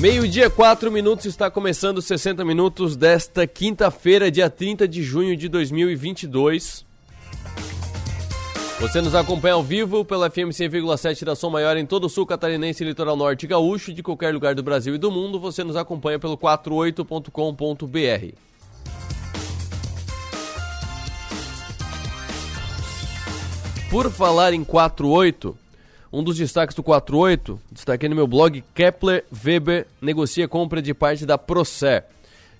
[0.00, 6.86] Meio-dia, 4 minutos, está começando 60 minutos desta quinta-feira, dia 30 de junho de 2022.
[8.80, 12.24] Você nos acompanha ao vivo pela FM 100,7 da Som Maior em todo o sul
[12.24, 15.38] catarinense, litoral norte gaúcho, de qualquer lugar do Brasil e do mundo.
[15.38, 18.34] Você nos acompanha pelo 48.com.br.
[23.90, 25.58] Por falar em 48,
[26.12, 31.24] um dos destaques do 48, destaquei no meu blog, Kepler Weber negocia compra de parte
[31.24, 32.04] da Procer.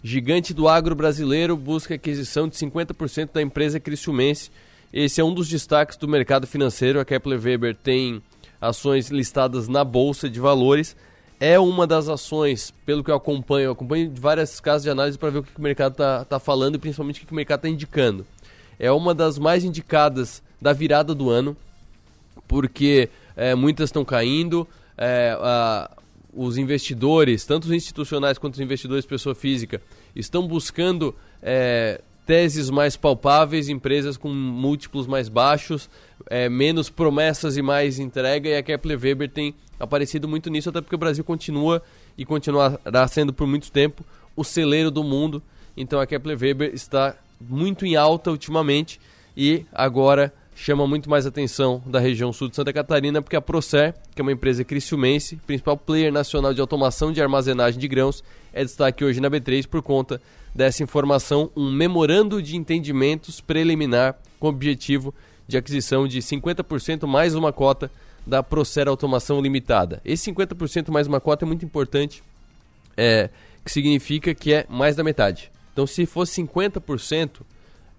[0.02, 4.50] Gigante do agro brasileiro busca aquisição de 50% da empresa Criciumense.
[4.92, 7.00] Esse é um dos destaques do mercado financeiro.
[7.00, 8.22] A Kepler Weber tem
[8.60, 10.96] ações listadas na Bolsa de Valores.
[11.38, 15.30] É uma das ações, pelo que eu acompanho, eu acompanho várias casas de análise para
[15.30, 17.69] ver o que o mercado está tá falando e principalmente o que o mercado está
[17.69, 18.24] indicando.
[18.78, 21.56] É uma das mais indicadas da virada do ano,
[22.46, 23.08] porque
[23.40, 24.68] é, muitas estão caindo.
[24.98, 25.90] É, a,
[26.32, 29.82] os investidores, tanto os institucionais quanto os investidores pessoa física,
[30.14, 35.88] estão buscando é, teses mais palpáveis, empresas com múltiplos mais baixos,
[36.28, 40.80] é, menos promessas e mais entrega, e a Kepler Weber tem aparecido muito nisso, até
[40.80, 41.82] porque o Brasil continua
[42.16, 44.04] e continuará sendo por muito tempo
[44.36, 45.42] o celeiro do mundo.
[45.77, 49.00] Então a Kepler Weber está muito em alta ultimamente
[49.36, 53.94] e agora chama muito mais atenção da região sul de Santa Catarina, porque a Procer,
[54.14, 58.22] que é uma empresa criciumense, principal player nacional de automação de armazenagem de grãos,
[58.53, 60.20] é destaque hoje na B3 por conta
[60.55, 65.14] dessa informação, um memorando de entendimentos preliminar com objetivo
[65.48, 67.91] de aquisição de 50% mais uma cota
[68.27, 70.03] da Procer Automação Limitada.
[70.05, 72.22] Esse 50% mais uma cota é muito importante,
[72.98, 73.31] é,
[73.64, 75.50] que significa que é mais da metade.
[75.72, 77.41] Então, se fosse 50%,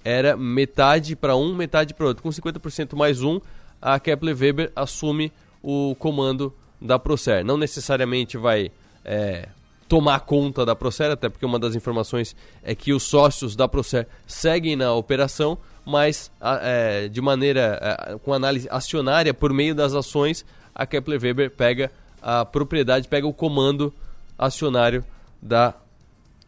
[0.04, 2.24] era metade para um, metade para outro.
[2.24, 3.40] Com 50% mais um,
[3.82, 7.46] a Kepler Weber assume o comando da Procer.
[7.46, 8.72] Não necessariamente vai
[9.06, 9.48] é,
[9.88, 14.08] tomar conta da Procer, até porque uma das informações é que os sócios da Procer
[14.26, 20.46] seguem na operação, mas é, de maneira é, com análise acionária por meio das ações,
[20.74, 21.92] a Kepler Weber pega
[22.22, 23.94] a propriedade, pega o comando
[24.38, 25.04] acionário
[25.42, 25.74] da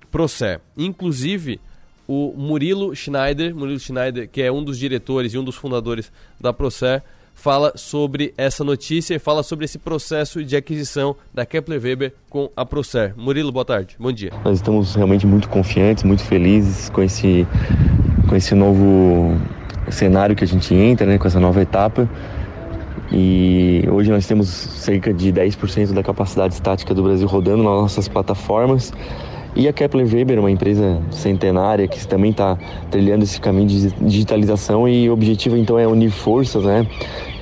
[0.10, 0.62] Procer.
[0.78, 1.60] Inclusive,
[2.08, 6.52] o Murilo Schneider, Murilo Schneider, que é um dos diretores e um dos fundadores da
[6.52, 7.02] Procer,
[7.34, 12.50] fala sobre essa notícia e fala sobre esse processo de aquisição da Kepler Weber com
[12.56, 13.14] a Procer.
[13.18, 14.32] Murilo, boa tarde, bom dia.
[14.46, 17.48] Nós estamos realmente muito confiantes, muito felizes com esse,
[18.28, 19.38] com esse novo
[19.90, 22.08] cenário que a gente entra, né, com essa nova etapa.
[23.12, 28.08] E hoje nós temos cerca de 10% da capacidade estática do Brasil rodando nas nossas
[28.08, 28.92] plataformas.
[29.56, 32.58] E a Kepler Weber, uma empresa centenária que também está
[32.90, 36.88] trilhando esse caminho de digitalização e o objetivo então é unir forças, né?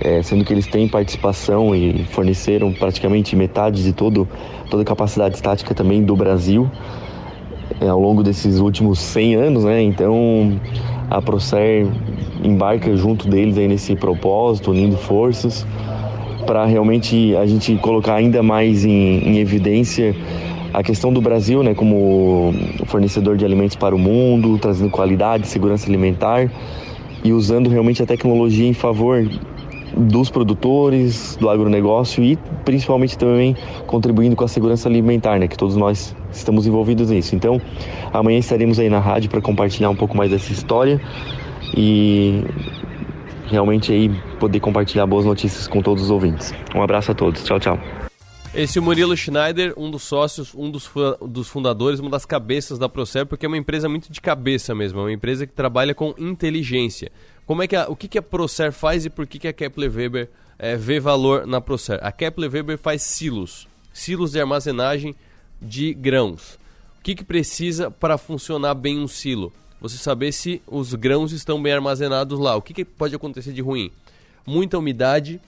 [0.01, 4.27] É, sendo que eles têm participação e forneceram praticamente metade de todo,
[4.69, 6.69] toda a capacidade estática também do Brasil
[7.79, 9.81] é, ao longo desses últimos 100 anos, né?
[9.81, 10.59] Então
[11.09, 11.87] a Procer
[12.43, 15.65] embarca junto deles aí nesse propósito, unindo forças
[16.45, 20.15] para realmente a gente colocar ainda mais em, em evidência
[20.73, 22.53] a questão do Brasil, né, como
[22.85, 26.49] fornecedor de alimentos para o mundo, trazendo qualidade, segurança alimentar
[27.23, 29.27] e usando realmente a tecnologia em favor
[29.95, 33.55] dos produtores, do agronegócio e principalmente também
[33.85, 37.35] contribuindo com a segurança alimentar, né, que todos nós estamos envolvidos nisso.
[37.35, 37.59] Então,
[38.13, 41.01] amanhã estaremos aí na rádio para compartilhar um pouco mais dessa história
[41.75, 42.43] e
[43.47, 44.09] realmente aí
[44.39, 46.53] poder compartilhar boas notícias com todos os ouvintes.
[46.73, 47.43] Um abraço a todos.
[47.43, 48.10] Tchau, tchau.
[48.53, 50.89] Esse é o Murilo Schneider, um dos sócios, um dos,
[51.25, 54.99] dos fundadores, uma das cabeças da Procer, porque é uma empresa muito de cabeça mesmo,
[54.99, 57.13] é uma empresa que trabalha com inteligência.
[57.45, 59.53] Como é que a, o que, que a Procer faz e por que, que a
[59.53, 60.29] Kepler Weber
[60.59, 61.97] é, vê valor na Procer?
[62.03, 65.15] A Kepler Weber faz silos, silos de armazenagem
[65.61, 66.59] de grãos.
[66.99, 69.53] O que, que precisa para funcionar bem um silo?
[69.79, 72.57] Você saber se os grãos estão bem armazenados lá.
[72.57, 73.91] O que, que pode acontecer de ruim?
[74.45, 75.39] Muita umidade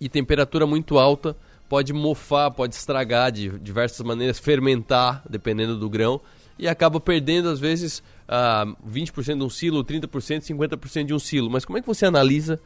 [0.00, 1.36] e temperatura muito alta
[1.68, 6.20] pode mofar, pode estragar de diversas maneiras, fermentar, dependendo do grão,
[6.58, 11.50] e acaba perdendo, às vezes, uh, 20% de um silo, 30%, 50% de um silo.
[11.50, 12.60] Mas como é que você analisa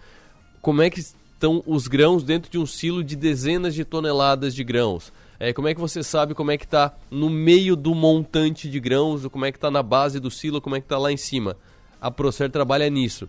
[0.61, 4.63] como é que estão os grãos dentro de um silo de dezenas de toneladas de
[4.63, 5.13] grãos?
[5.39, 8.79] É, como é que você sabe como é que está no meio do montante de
[8.79, 11.17] grãos, como é que está na base do silo, como é que está lá em
[11.17, 11.57] cima?
[11.99, 13.29] A Procer trabalha nisso.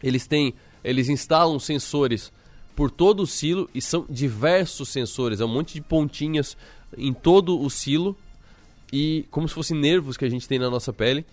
[0.00, 0.54] Eles têm,
[0.84, 2.32] eles instalam sensores
[2.76, 6.56] por todo o silo e são diversos sensores, é um monte de pontinhas
[6.96, 8.16] em todo o silo
[8.92, 11.24] e como se fossem nervos que a gente tem na nossa pele.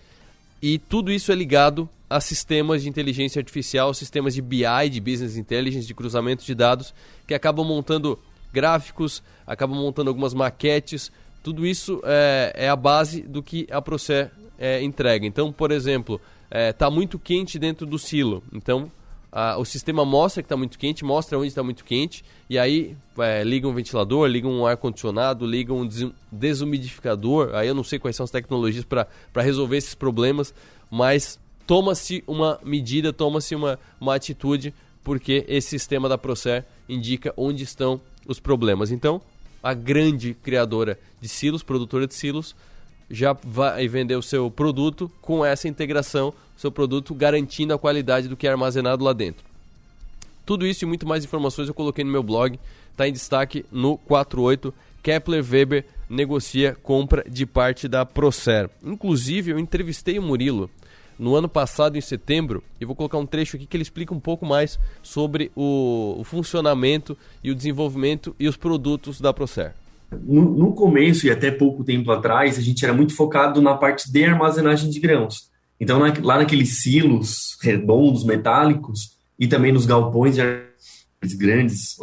[0.60, 5.36] E tudo isso é ligado a sistemas de inteligência artificial, sistemas de BI, de business
[5.36, 6.94] intelligence, de cruzamento de dados,
[7.26, 8.18] que acabam montando
[8.50, 11.12] gráficos, acaba montando algumas maquetes.
[11.42, 15.26] Tudo isso é, é a base do que a Procer é, entrega.
[15.26, 16.18] Então, por exemplo,
[16.50, 18.42] está é, muito quente dentro do silo.
[18.52, 18.90] Então,
[19.36, 22.96] a, o sistema mostra que está muito quente, mostra onde está muito quente, e aí
[23.18, 25.88] é, liga um ventilador, liga um ar-condicionado, liga um
[26.30, 27.50] desumidificador.
[27.52, 29.08] Aí eu não sei quais são as tecnologias para
[29.42, 30.54] resolver esses problemas,
[30.88, 34.72] mas toma-se uma medida, toma-se uma, uma atitude,
[35.02, 38.92] porque esse sistema da Procer indica onde estão os problemas.
[38.92, 39.20] Então,
[39.60, 42.54] a grande criadora de silos, produtora de silos,
[43.10, 48.36] já vai vender o seu produto com essa integração, seu produto garantindo a qualidade do
[48.36, 49.44] que é armazenado lá dentro.
[50.46, 52.58] Tudo isso e muito mais informações eu coloquei no meu blog,
[52.92, 54.72] está em destaque no 48
[55.04, 58.70] Kepler Weber negocia compra de parte da Procer.
[58.82, 60.70] Inclusive, eu entrevistei o Murilo
[61.18, 64.18] no ano passado, em setembro, e vou colocar um trecho aqui que ele explica um
[64.18, 69.74] pouco mais sobre o, o funcionamento e o desenvolvimento e os produtos da Procer.
[70.22, 74.10] No, no, começo e até pouco tempo atrás, a gente era muito focado na parte
[74.10, 75.50] de armazenagem de grãos.
[75.80, 80.36] Então, na, lá naqueles silos redondos, metálicos, e também nos galpões
[81.36, 81.96] grandes,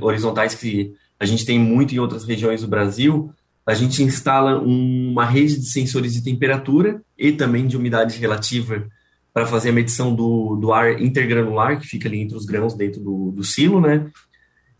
[0.00, 3.30] horizontais que a gente tem muito em outras regiões do Brasil,
[3.66, 8.86] a gente instala uma rede de sensores de temperatura e também de umidade relativa
[9.32, 13.00] para fazer a medição do, do ar intergranular, que fica ali entre os grãos dentro
[13.00, 14.10] do, do silo, né?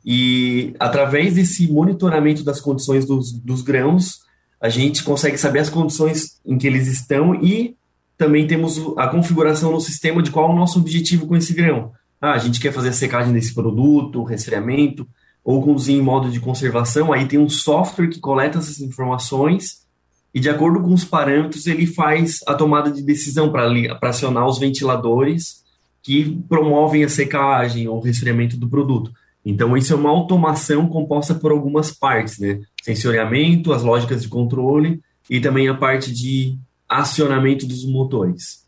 [0.05, 4.21] E através desse monitoramento das condições dos, dos grãos,
[4.61, 7.77] a gente consegue saber as condições em que eles estão e
[8.17, 11.93] também temos a configuração no sistema de qual é o nosso objetivo com esse grão.
[12.21, 15.09] Ah, a gente quer fazer a secagem desse produto, resfriamento,
[15.43, 19.87] ou conduzir em modo de conservação, aí tem um software que coleta essas informações
[20.35, 24.59] e, de acordo com os parâmetros, ele faz a tomada de decisão para acionar os
[24.59, 25.65] ventiladores
[26.03, 29.11] que promovem a secagem ou resfriamento do produto.
[29.45, 32.61] Então, isso é uma automação composta por algumas partes, né?
[32.83, 36.59] Sensoriamento, as lógicas de controle e também a parte de
[36.89, 38.67] acionamento dos motores.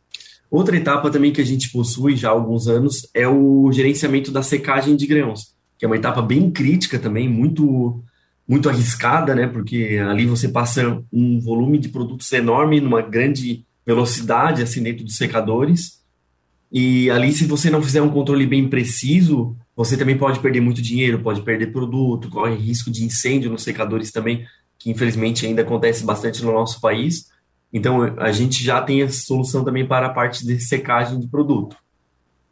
[0.50, 4.42] Outra etapa também que a gente possui já há alguns anos é o gerenciamento da
[4.42, 8.02] secagem de grãos, que é uma etapa bem crítica também, muito
[8.46, 9.46] muito arriscada, né?
[9.46, 15.16] Porque ali você passa um volume de produtos enorme numa grande velocidade assim dentro dos
[15.16, 16.02] secadores.
[16.70, 20.82] E ali se você não fizer um controle bem preciso, você também pode perder muito
[20.82, 24.46] dinheiro, pode perder produto, corre risco de incêndio nos secadores também,
[24.78, 27.30] que infelizmente ainda acontece bastante no nosso país.
[27.72, 31.76] Então, a gente já tem a solução também para a parte de secagem de produto.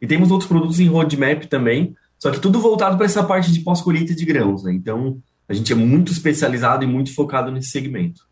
[0.01, 3.59] E temos outros produtos em roadmap também, só que tudo voltado para essa parte de
[3.59, 4.63] pós-colheita de grãos.
[4.63, 4.73] Né?
[4.73, 8.30] Então, a gente é muito especializado e muito focado nesse segmento.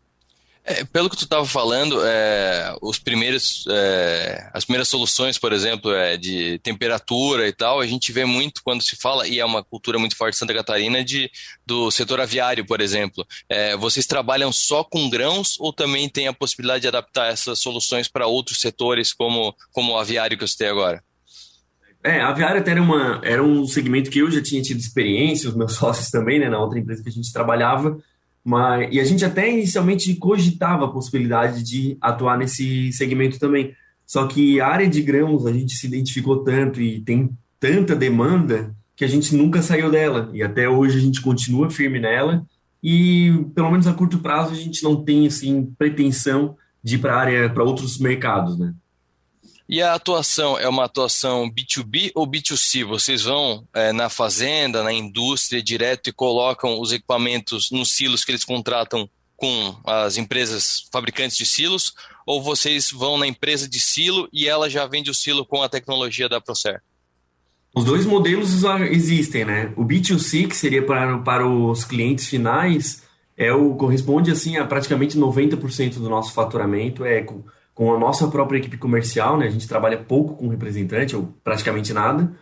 [0.70, 5.92] É, pelo que tu estava falando, é, os primeiros, é, as primeiras soluções, por exemplo,
[5.92, 9.64] é, de temperatura e tal, a gente vê muito quando se fala, e é uma
[9.64, 11.28] cultura muito forte de Santa Catarina, de,
[11.66, 13.26] do setor aviário, por exemplo.
[13.48, 18.06] É, vocês trabalham só com grãos ou também tem a possibilidade de adaptar essas soluções
[18.06, 21.02] para outros setores, como, como o aviário que você tem agora?
[22.04, 25.48] É, a aviária até era, uma, era um segmento que eu já tinha tido experiência,
[25.48, 27.98] os meus sócios também, né, na outra empresa que a gente trabalhava,
[28.44, 33.74] mas, e a gente até inicialmente cogitava a possibilidade de atuar nesse segmento também.
[34.06, 38.74] Só que a área de grãos a gente se identificou tanto e tem tanta demanda
[38.96, 40.30] que a gente nunca saiu dela.
[40.32, 42.44] E até hoje a gente continua firme nela.
[42.82, 47.16] E pelo menos a curto prazo a gente não tem assim pretensão de ir para
[47.16, 48.74] área para outros mercados, né?
[49.70, 52.84] E a atuação é uma atuação B2B ou B2C?
[52.84, 58.32] Vocês vão é, na fazenda, na indústria direto e colocam os equipamentos nos silos que
[58.32, 61.94] eles contratam com as empresas fabricantes de silos?
[62.26, 65.68] Ou vocês vão na empresa de silo e ela já vende o silo com a
[65.68, 66.82] tecnologia da Procer?
[67.72, 69.72] Os dois modelos existem, né?
[69.76, 73.04] O B2C, que seria para, para os clientes finais,
[73.36, 77.24] é o corresponde assim a praticamente 90% do nosso faturamento é
[77.74, 79.46] com a nossa própria equipe comercial, né?
[79.46, 82.32] A gente trabalha pouco com representante, ou praticamente nada,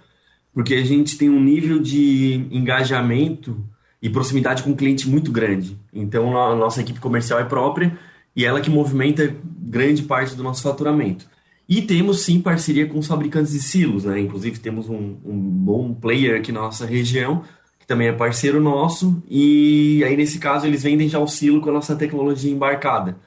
[0.53, 3.65] porque a gente tem um nível de engajamento
[4.01, 5.79] e proximidade com o cliente muito grande.
[5.93, 7.97] Então, a nossa equipe comercial é própria
[8.35, 11.27] e ela que movimenta grande parte do nosso faturamento.
[11.69, 14.19] E temos sim parceria com os fabricantes de silos, né?
[14.19, 17.43] Inclusive temos um, um bom player aqui na nossa região,
[17.79, 21.69] que também é parceiro nosso, e aí nesse caso eles vendem já o silo com
[21.69, 23.19] a nossa tecnologia embarcada.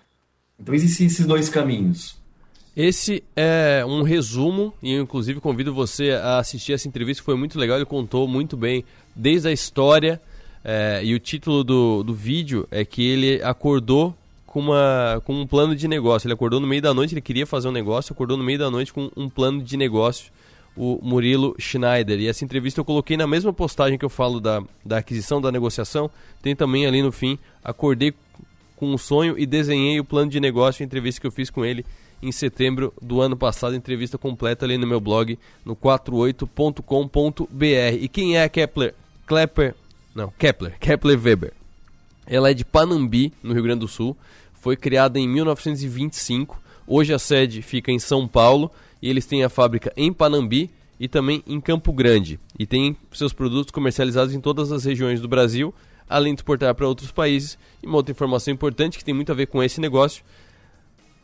[0.62, 2.20] Então existem esses dois caminhos.
[2.76, 7.36] Esse é um resumo, e eu inclusive convido você a assistir essa entrevista, que foi
[7.36, 10.22] muito legal, ele contou muito bem desde a história,
[10.64, 14.16] é, e o título do, do vídeo é que ele acordou
[14.46, 16.28] com, uma, com um plano de negócio.
[16.28, 18.70] Ele acordou no meio da noite, ele queria fazer um negócio, acordou no meio da
[18.70, 20.32] noite com um plano de negócio,
[20.76, 22.20] o Murilo Schneider.
[22.20, 25.52] E essa entrevista eu coloquei na mesma postagem que eu falo da, da aquisição, da
[25.52, 26.12] negociação.
[26.42, 28.14] Tem também ali no fim, acordei
[28.82, 31.86] com um sonho e desenhei o plano de negócio, entrevista que eu fiz com ele
[32.20, 37.46] em setembro do ano passado, entrevista completa ali no meu blog no 48.com.br.
[38.00, 38.96] E quem é a Kepler?
[39.28, 39.76] Kepler,
[40.16, 41.54] não, Kepler, Kepler Weber.
[42.26, 44.18] Ela é de Panambi, no Rio Grande do Sul.
[44.52, 46.60] Foi criada em 1925.
[46.88, 51.08] Hoje a sede fica em São Paulo e eles têm a fábrica em Panambi e
[51.08, 52.40] também em Campo Grande.
[52.58, 55.72] E tem seus produtos comercializados em todas as regiões do Brasil,
[56.10, 57.58] além de exportar para outros países.
[57.82, 60.24] E uma outra informação importante que tem muito a ver com esse negócio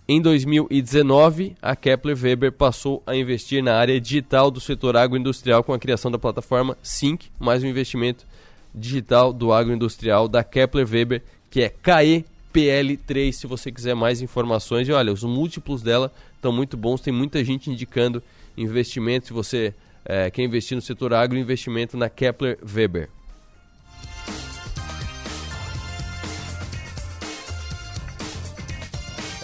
[0.10, 5.74] em 2019, a Kepler Weber passou a investir na área digital do setor agroindustrial com
[5.74, 8.26] a criação da plataforma Sync, mais um investimento
[8.74, 14.88] digital do agroindustrial da Kepler Weber, que é KEPL3, se você quiser mais informações.
[14.88, 18.24] E olha, os múltiplos dela estão muito bons, tem muita gente indicando
[18.58, 19.74] investimento, se você
[20.06, 23.10] é, quer investir no setor agroinvestimento na Kepler Weber.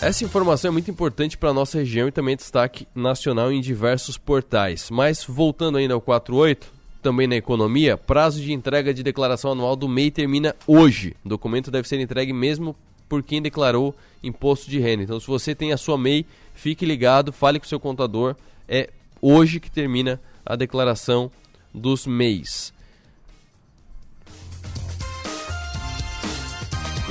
[0.03, 4.17] Essa informação é muito importante para a nossa região e também destaque nacional em diversos
[4.17, 4.89] portais.
[4.91, 6.69] Mas voltando ainda ao 48,
[7.01, 11.15] também na economia, prazo de entrega de declaração anual do MEI termina hoje.
[11.23, 12.75] O documento deve ser entregue mesmo
[13.07, 15.03] por quem declarou imposto de renda.
[15.03, 18.35] Então, se você tem a sua MEI, fique ligado, fale com o seu contador.
[18.67, 18.89] É
[19.21, 21.31] hoje que termina a declaração
[21.73, 22.73] dos MEIs.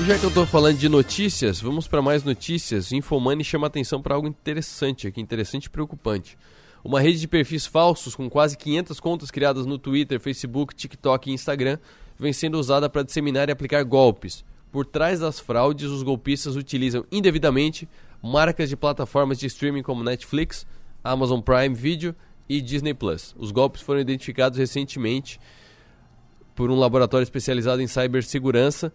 [0.01, 2.93] Já que eu estou falando de notícias, vamos para mais notícias.
[2.93, 6.37] Infomani chama atenção para algo interessante aqui, interessante e preocupante.
[6.83, 11.35] Uma rede de perfis falsos com quase 500 contas criadas no Twitter, Facebook, TikTok e
[11.35, 11.79] Instagram
[12.19, 14.45] vem sendo usada para disseminar e aplicar golpes.
[14.73, 17.87] Por trás das fraudes, os golpistas utilizam indevidamente
[18.21, 20.67] marcas de plataformas de streaming como Netflix,
[21.05, 22.15] Amazon Prime Video
[22.49, 23.37] e Disney Plus.
[23.39, 25.39] Os golpes foram identificados recentemente
[26.55, 28.93] por um laboratório especializado em cibersegurança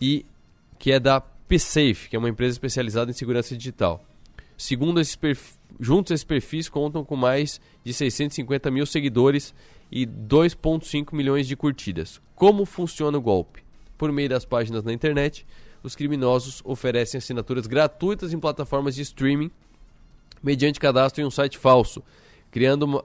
[0.00, 0.24] e
[0.78, 4.04] que é da PSafe, que é uma empresa especializada em segurança digital.
[4.56, 5.16] Segundo esses
[5.78, 9.54] juntos esses perfis contam com mais de 650 mil seguidores
[9.90, 12.20] e 2,5 milhões de curtidas.
[12.34, 13.62] Como funciona o golpe?
[13.96, 15.46] Por meio das páginas na internet,
[15.82, 19.50] os criminosos oferecem assinaturas gratuitas em plataformas de streaming
[20.42, 22.02] mediante cadastro em um site falso,
[22.82, 23.04] uma,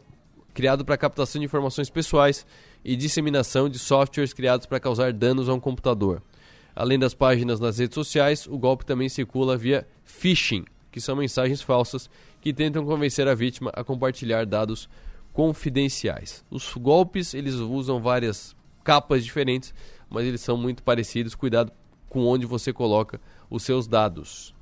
[0.54, 2.46] criado para captação de informações pessoais
[2.84, 6.22] e disseminação de softwares criados para causar danos a um computador.
[6.76, 11.62] Além das páginas nas redes sociais, o golpe também circula via phishing, que são mensagens
[11.62, 12.10] falsas
[12.42, 14.90] que tentam convencer a vítima a compartilhar dados
[15.32, 16.44] confidenciais.
[16.50, 19.74] Os golpes, eles usam várias capas diferentes,
[20.10, 21.36] mas eles são muito parecidos.
[21.36, 21.72] Cuidado
[22.10, 24.54] com onde você coloca os seus dados.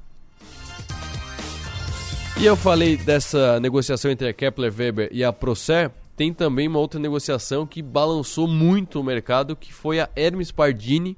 [2.40, 6.80] E eu falei dessa negociação entre a Kepler Weber e a Procer, tem também uma
[6.80, 11.18] outra negociação que balançou muito o mercado, que foi a Hermes Pardini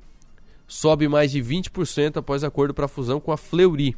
[0.73, 3.95] sobe mais de 20% após acordo para fusão com a Fleury.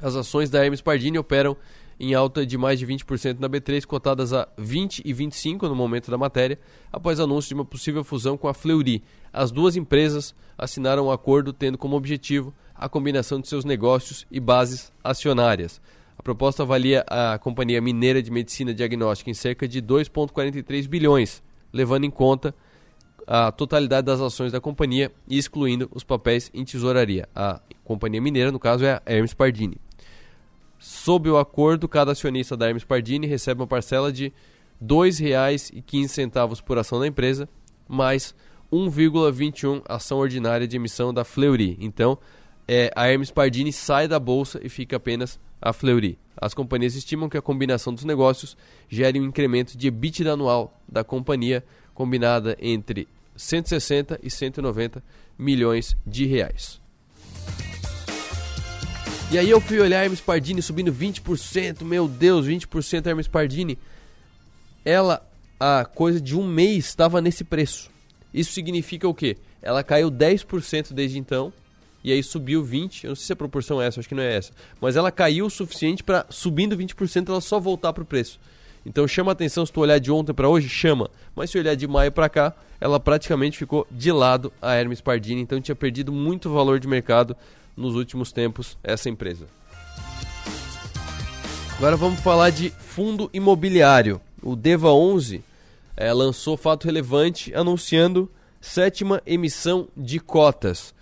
[0.00, 1.54] As ações da Hermes Pardini operam
[2.00, 6.10] em alta de mais de 20% na B3, cotadas a 20 e 25 no momento
[6.10, 6.58] da matéria,
[6.90, 9.04] após anúncio de uma possível fusão com a Fleury.
[9.30, 14.40] As duas empresas assinaram um acordo tendo como objetivo a combinação de seus negócios e
[14.40, 15.82] bases acionárias.
[16.16, 22.04] A proposta avalia a Companhia Mineira de Medicina Diagnóstica em cerca de 2,43 bilhões, levando
[22.04, 22.54] em conta
[23.32, 27.28] a totalidade das ações da companhia, excluindo os papéis em tesouraria.
[27.32, 29.76] A companhia mineira, no caso, é a Hermes Pardini.
[30.80, 34.32] Sob o acordo, cada acionista da Hermes Pardini recebe uma parcela de
[34.80, 37.48] R$ 2,15 por ação da empresa,
[37.86, 38.34] mais
[38.72, 41.78] 1,21 ação ordinária de emissão da Fleury.
[41.80, 42.18] Então,
[42.66, 46.18] é, a Hermes Pardini sai da bolsa e fica apenas a Fleury.
[46.36, 48.56] As companhias estimam que a combinação dos negócios
[48.88, 53.06] gere um incremento de EBITDA anual da companhia, combinada entre
[53.40, 55.02] 160 e 190
[55.38, 56.80] milhões de reais.
[59.32, 63.78] E aí eu fui olhar Hermes Pardini subindo 20%, meu Deus, 20% Hermes Pardini.
[64.84, 65.26] Ela,
[65.58, 67.90] a coisa de um mês, estava nesse preço.
[68.34, 69.38] Isso significa o quê?
[69.62, 71.52] Ela caiu 10% desde então,
[72.04, 73.04] e aí subiu 20%.
[73.04, 74.52] Eu não sei se a proporção é essa, acho que não é essa.
[74.80, 78.38] Mas ela caiu o suficiente para, subindo 20%, ela só voltar para o preço.
[78.84, 81.10] Então chama atenção se tu olhar de ontem para hoje, chama.
[81.34, 85.40] Mas se olhar de maio para cá, ela praticamente ficou de lado a Hermes Pardini,
[85.40, 87.36] então tinha perdido muito valor de mercado
[87.76, 89.46] nos últimos tempos essa empresa.
[91.76, 94.20] Agora vamos falar de fundo imobiliário.
[94.42, 95.42] O Deva 11
[95.96, 100.94] é, lançou fato relevante anunciando sétima emissão de cotas.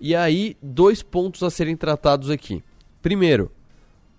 [0.00, 2.62] E aí, dois pontos a serem tratados aqui.
[3.00, 3.50] Primeiro,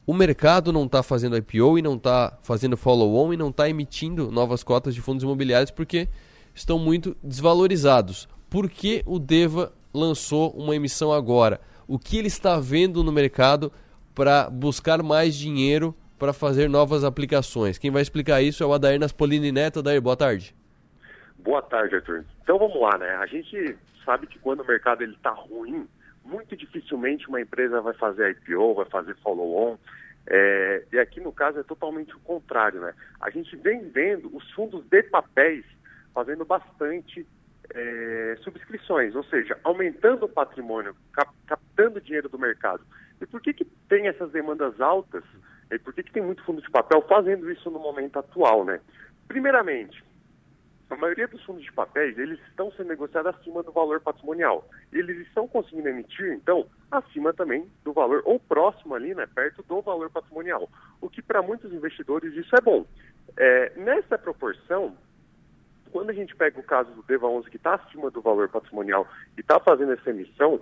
[0.05, 4.31] o mercado não está fazendo IPO e não está fazendo follow-on e não está emitindo
[4.31, 6.09] novas cotas de fundos imobiliários porque
[6.53, 8.27] estão muito desvalorizados.
[8.49, 11.61] Por que o Deva lançou uma emissão agora?
[11.87, 13.71] O que ele está vendo no mercado
[14.13, 17.77] para buscar mais dinheiro para fazer novas aplicações?
[17.77, 19.79] Quem vai explicar isso é o Adair Naspolini Neto.
[19.79, 20.55] Adair, boa tarde.
[21.39, 22.25] Boa tarde, Arthur.
[22.41, 23.09] Então vamos lá, né?
[23.15, 25.87] A gente sabe que quando o mercado está ruim,
[26.23, 29.77] muito dificilmente uma empresa vai fazer IPO, vai fazer follow-on.
[30.25, 32.93] É, e aqui no caso é totalmente o contrário, né?
[33.19, 35.65] A gente vem vendo os fundos de papéis
[36.13, 37.27] fazendo bastante
[37.73, 42.85] é, subscrições, ou seja, aumentando o patrimônio, cap, captando dinheiro do mercado.
[43.19, 45.23] E por que, que tem essas demandas altas?
[45.71, 48.79] E por que, que tem muito fundo de papel fazendo isso no momento atual, né?
[49.27, 50.03] Primeiramente,
[50.93, 54.67] a maioria dos fundos de papéis, eles estão sendo negociados acima do valor patrimonial.
[54.91, 59.81] Eles estão conseguindo emitir, então, acima também do valor, ou próximo ali, né, perto do
[59.81, 60.69] valor patrimonial.
[61.01, 62.85] O que para muitos investidores isso é bom.
[63.37, 64.95] É, nessa proporção,
[65.91, 69.07] quando a gente pega o caso do DEVA 11, que está acima do valor patrimonial
[69.37, 70.61] e está fazendo essa emissão,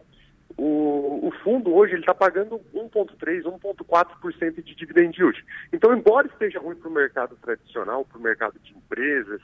[0.57, 5.45] o, o, fundo hoje ele está pagando 1,3%, 1,4% de dividend yield.
[5.71, 9.41] Então, embora esteja ruim para o mercado tradicional, para o mercado de empresas,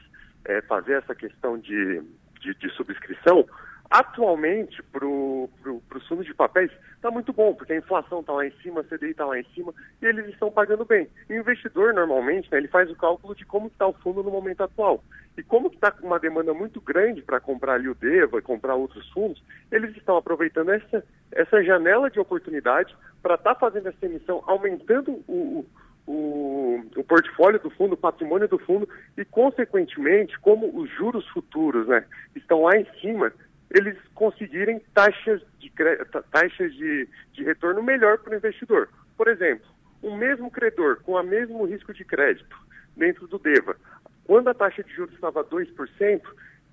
[0.48, 2.01] é, fazer essa questão de,
[2.42, 3.46] de, de subscrição,
[3.89, 8.51] atualmente para os fundos de papéis está muito bom, porque a inflação está lá em
[8.63, 11.08] cima, a CDI está lá em cima e eles estão pagando bem.
[11.30, 14.63] O investidor, normalmente, né, ele faz o cálculo de como está o fundo no momento
[14.63, 15.04] atual.
[15.38, 18.75] E como está com uma demanda muito grande para comprar ali o DEVA e comprar
[18.75, 24.06] outros fundos, eles estão aproveitando essa, essa janela de oportunidade para estar tá fazendo essa
[24.06, 25.66] emissão, aumentando o, o,
[26.08, 28.88] o, portfólio do fundo, o patrimônio do fundo
[29.18, 33.32] e, consequentemente, como os juros futuros né, estão lá em cima,
[33.70, 35.72] eles conseguirem taxas de,
[36.32, 38.88] taxas de, de retorno melhor para o investidor.
[39.18, 39.68] Por exemplo,
[40.02, 42.56] o mesmo credor com o mesmo risco de crédito
[42.96, 43.76] dentro do DEVA,
[44.26, 46.22] quando a taxa de juros estava 2%,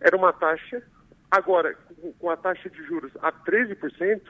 [0.01, 0.83] era uma taxa,
[1.31, 1.77] agora
[2.19, 4.21] com a taxa de juros a 13%,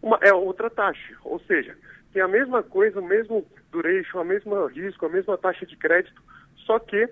[0.00, 1.14] uma, é outra taxa.
[1.24, 1.76] Ou seja,
[2.12, 6.22] tem a mesma coisa, o mesmo duration, a mesma risco, a mesma taxa de crédito,
[6.66, 7.08] só que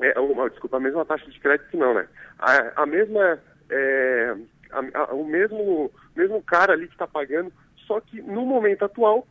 [0.00, 2.08] é, uma, desculpa, a mesma taxa de crédito não, né?
[2.38, 3.38] A, a mesma
[3.70, 4.36] é,
[4.70, 7.52] a, a, o mesmo mesmo cara ali que está pagando,
[7.86, 9.26] só que no momento atual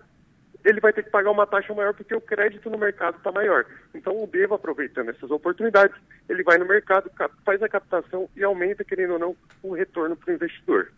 [0.66, 3.66] ele vai ter que pagar uma taxa maior porque o crédito no mercado está maior.
[3.94, 5.96] Então o Deva, aproveitando essas oportunidades,
[6.28, 7.10] ele vai no mercado,
[7.46, 10.92] faz a captação e aumenta, querendo ou não, o retorno para o investidor.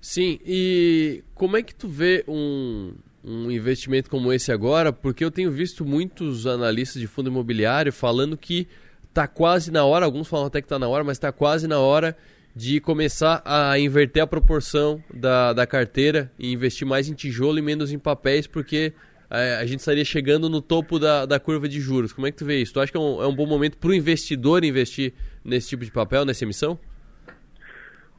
[0.00, 5.30] Sim, e como é que tu vê um, um investimento como esse agora, porque eu
[5.30, 8.66] tenho visto muitos analistas de fundo imobiliário falando que
[9.08, 11.78] está quase na hora, alguns falam até que está na hora, mas está quase na
[11.78, 12.16] hora
[12.54, 17.62] de começar a inverter a proporção da, da carteira e investir mais em tijolo e
[17.62, 18.92] menos em papéis, porque
[19.30, 22.12] é, a gente estaria chegando no topo da, da curva de juros.
[22.12, 22.72] Como é que tu vê isso?
[22.72, 25.12] Tu acha que é um, é um bom momento para o investidor investir
[25.44, 26.78] nesse tipo de papel, nessa emissão?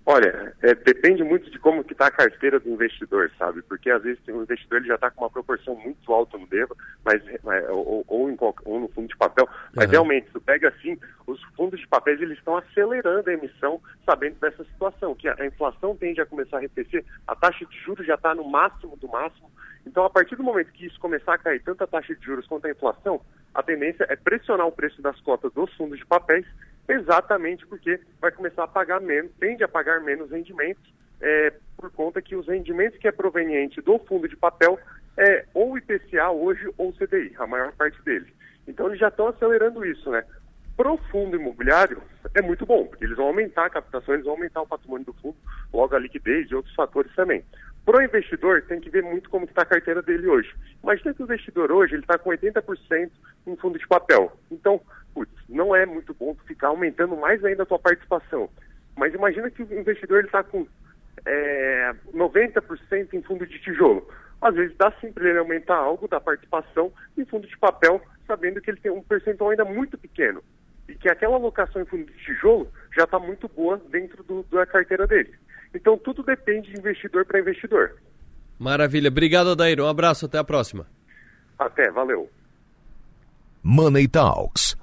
[0.03, 3.61] Olha, é, depende muito de como que está a carteira do investidor, sabe?
[3.61, 6.75] Porque às vezes o investidor ele já está com uma proporção muito alta no DEVA,
[7.05, 7.21] mas,
[7.69, 8.35] ou, ou, em,
[8.65, 9.91] ou no fundo de papel, mas uhum.
[9.91, 14.63] realmente, se pega assim, os fundos de papéis eles estão acelerando a emissão, sabendo dessa
[14.63, 18.15] situação, que a, a inflação tende a começar a arrefecer, a taxa de juros já
[18.15, 19.51] está no máximo do máximo,
[19.85, 22.47] então a partir do momento que isso começar a cair, tanto a taxa de juros
[22.47, 23.21] quanto a inflação,
[23.53, 26.45] a tendência é pressionar o preço das cotas dos fundos de papéis
[26.87, 30.83] exatamente porque vai começar a pagar menos, tende a pagar menos rendimentos,
[31.21, 34.79] é, por conta que os rendimentos que é proveniente do fundo de papel
[35.17, 38.27] é ou IPCA hoje ou CDI, a maior parte deles.
[38.67, 40.23] Então eles já estão acelerando isso, né?
[40.75, 42.01] Para o fundo imobiliário
[42.33, 45.13] é muito bom, porque eles vão aumentar a captação, eles vão aumentar o patrimônio do
[45.13, 45.35] fundo,
[45.71, 47.43] logo a liquidez e outros fatores também.
[47.85, 50.53] Para o investidor, tem que ver muito como está a carteira dele hoje.
[50.83, 53.11] Imagina que o investidor hoje ele está com 80%
[53.47, 54.31] em fundo de papel.
[54.51, 54.79] Então,
[55.13, 58.49] putz, não é muito bom ficar aumentando mais ainda a sua participação.
[58.95, 60.67] Mas imagina que o investidor está com
[61.25, 64.07] é, 90% em fundo de tijolo.
[64.41, 68.61] Às vezes dá sim para ele aumentar algo da participação em fundo de papel, sabendo
[68.61, 70.43] que ele tem um percentual ainda muito pequeno.
[70.87, 74.65] E que aquela alocação em fundo de tijolo já está muito boa dentro do, da
[74.65, 75.33] carteira dele.
[75.81, 77.97] Então tudo depende de investidor para investidor.
[78.59, 79.07] Maravilha.
[79.07, 79.81] Obrigado, Adair.
[79.81, 80.27] Um abraço.
[80.27, 80.85] Até a próxima.
[81.57, 81.89] Até.
[81.89, 82.29] Valeu.
[83.63, 84.77] Money Talks.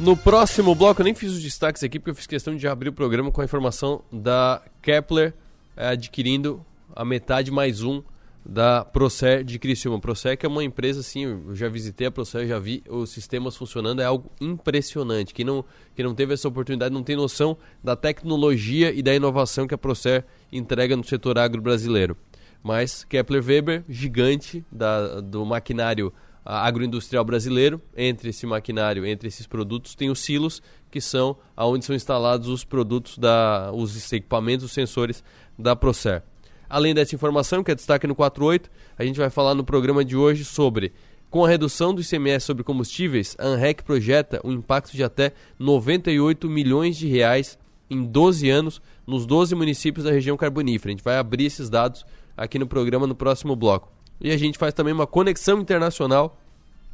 [0.00, 2.88] No próximo bloco, eu nem fiz os destaques aqui, porque eu fiz questão de abrir
[2.88, 5.34] o programa com a informação da Kepler
[5.76, 8.02] é, adquirindo a metade mais um
[8.48, 10.00] da Procer de Criciúma.
[10.00, 13.56] Procer que é uma empresa, assim, eu já visitei a Procer, já vi os sistemas
[13.56, 15.34] funcionando, é algo impressionante.
[15.34, 19.66] Quem não, quem não teve essa oportunidade não tem noção da tecnologia e da inovação
[19.66, 22.16] que a Procer entrega no setor agro brasileiro.
[22.62, 26.12] Mas Kepler Weber, gigante da, do maquinário
[26.44, 31.96] agroindustrial brasileiro, entre esse maquinário, entre esses produtos, tem os silos, que são aonde são
[31.96, 35.24] instalados os produtos, da, os equipamentos, os sensores
[35.58, 36.22] da Procer.
[36.68, 40.16] Além dessa informação, que é destaque no 48, a gente vai falar no programa de
[40.16, 40.92] hoje sobre
[41.30, 46.48] com a redução do ICMS sobre combustíveis, a ANREC projeta um impacto de até 98
[46.48, 47.58] milhões de reais
[47.90, 50.90] em 12 anos nos 12 municípios da região carbonífera.
[50.90, 52.04] A gente vai abrir esses dados
[52.36, 53.92] aqui no programa no próximo bloco.
[54.20, 56.38] E a gente faz também uma conexão internacional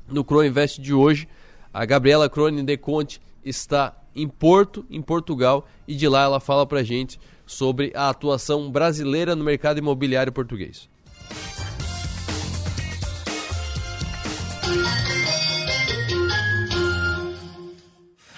[0.08, 1.28] no Crow Invest de hoje.
[1.72, 6.66] A Gabriela Crone de Conte está em Porto, em Portugal, e de lá ela fala
[6.66, 7.18] para a gente
[7.52, 10.88] sobre a atuação brasileira no mercado imobiliário português.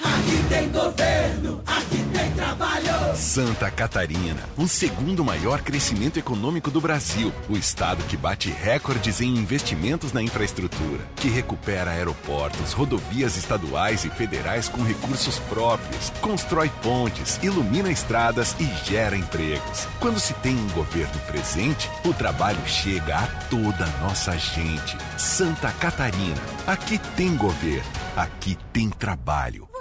[0.03, 2.84] Aqui tem governo, aqui tem trabalho.
[3.15, 7.33] Santa Catarina, o segundo maior crescimento econômico do Brasil.
[7.49, 14.11] O estado que bate recordes em investimentos na infraestrutura, que recupera aeroportos, rodovias estaduais e
[14.11, 19.87] federais com recursos próprios, constrói pontes, ilumina estradas e gera empregos.
[20.01, 24.97] Quando se tem um governo presente, o trabalho chega a toda a nossa gente.
[25.17, 29.74] Santa Catarina, aqui tem governo, aqui tem trabalho.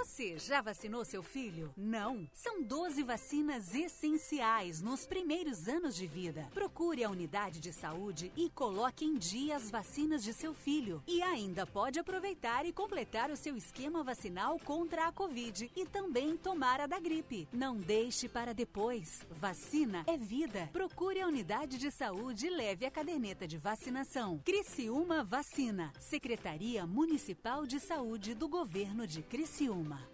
[0.46, 1.72] Já vacinou seu filho?
[1.74, 2.28] Não?
[2.30, 6.46] São 12 vacinas essenciais nos primeiros anos de vida.
[6.52, 11.02] Procure a unidade de saúde e coloque em dia as vacinas de seu filho.
[11.06, 16.36] E ainda pode aproveitar e completar o seu esquema vacinal contra a Covid e também
[16.36, 17.48] tomar a da gripe.
[17.50, 19.26] Não deixe para depois.
[19.30, 20.68] Vacina é vida.
[20.74, 24.42] Procure a unidade de saúde e leve a caderneta de vacinação.
[24.44, 25.90] Criciúma Vacina.
[25.98, 30.13] Secretaria Municipal de Saúde do Governo de Criciúma.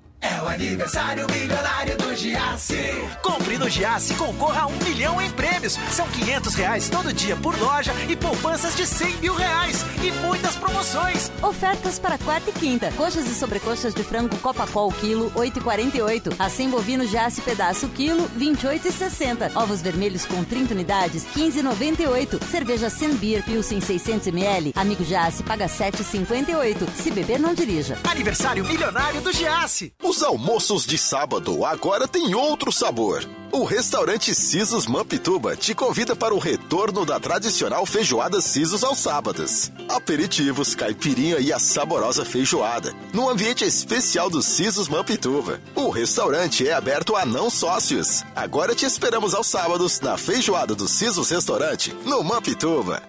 [0.21, 2.77] É o aniversário milionário do Giasse.
[3.23, 5.79] Compre no Giasse e concorra a um milhão em prêmios.
[5.89, 9.83] São 500 reais todo dia por loja e poupanças de 100 mil reais.
[10.03, 11.31] E muitas promoções.
[11.41, 12.91] Ofertas para quarta e quinta.
[12.91, 16.35] Coxas e sobrecoxas de frango Copacol quilo, 8,48.
[16.37, 19.55] Assim bovino Giasse pedaço quilo, 28,60.
[19.55, 22.39] Ovos vermelhos com 30 unidades, 15,98.
[22.45, 24.71] Cerveja Senbeer Pilsen 600 ml.
[24.75, 26.87] Amigo Giasse paga 7,58.
[26.95, 27.97] Se beber, não dirija.
[28.07, 29.91] Aniversário milionário do Giasse.
[30.11, 33.25] Os almoços de sábado agora têm outro sabor.
[33.49, 39.71] O restaurante Sisos Mampituba te convida para o retorno da tradicional feijoada Sisos aos sábados.
[39.87, 45.61] Aperitivos, caipirinha e a saborosa feijoada, no ambiente especial do Sisos Mampituba.
[45.75, 48.21] O restaurante é aberto a não sócios.
[48.35, 53.01] Agora te esperamos aos sábados na feijoada do Sisos Restaurante, no Mampituba.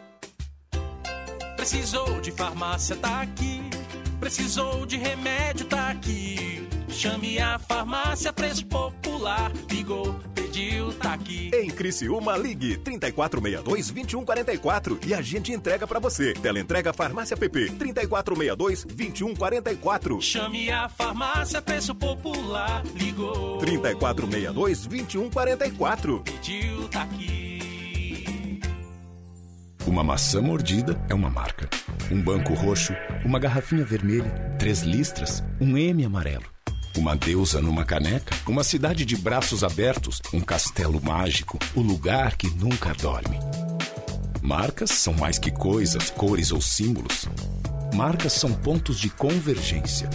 [1.56, 3.60] Precisou de farmácia, tá aqui.
[4.20, 6.62] Precisou de remédio, tá aqui.
[6.92, 9.50] Chame a farmácia Preço Popular.
[9.70, 11.50] Ligou, pediu, tá aqui.
[11.55, 16.35] Em Criciúma, ligue 3462-2144 e a gente entrega pra você.
[16.35, 20.20] Teleentrega Farmácia PP 3462-2144.
[20.20, 22.83] Chame a farmácia Preço Popular.
[22.94, 26.22] Ligou, 3462-2144.
[26.22, 28.61] pediu, tá aqui.
[29.87, 31.70] Uma maçã mordida é uma marca.
[32.11, 32.92] Um banco roxo,
[33.24, 36.44] uma garrafinha vermelha, três listras, um M amarelo.
[36.96, 42.50] Uma deusa numa caneca, uma cidade de braços abertos, um castelo mágico, o lugar que
[42.50, 43.38] nunca dorme.
[44.42, 47.26] Marcas são mais que coisas, cores ou símbolos.
[47.94, 50.11] Marcas são pontos de convergência.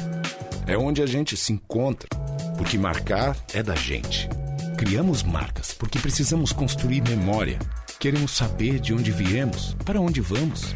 [0.67, 2.09] É onde a gente se encontra,
[2.57, 4.29] porque marcar é da gente.
[4.77, 7.57] Criamos marcas porque precisamos construir memória.
[7.99, 10.75] Queremos saber de onde viemos, para onde vamos.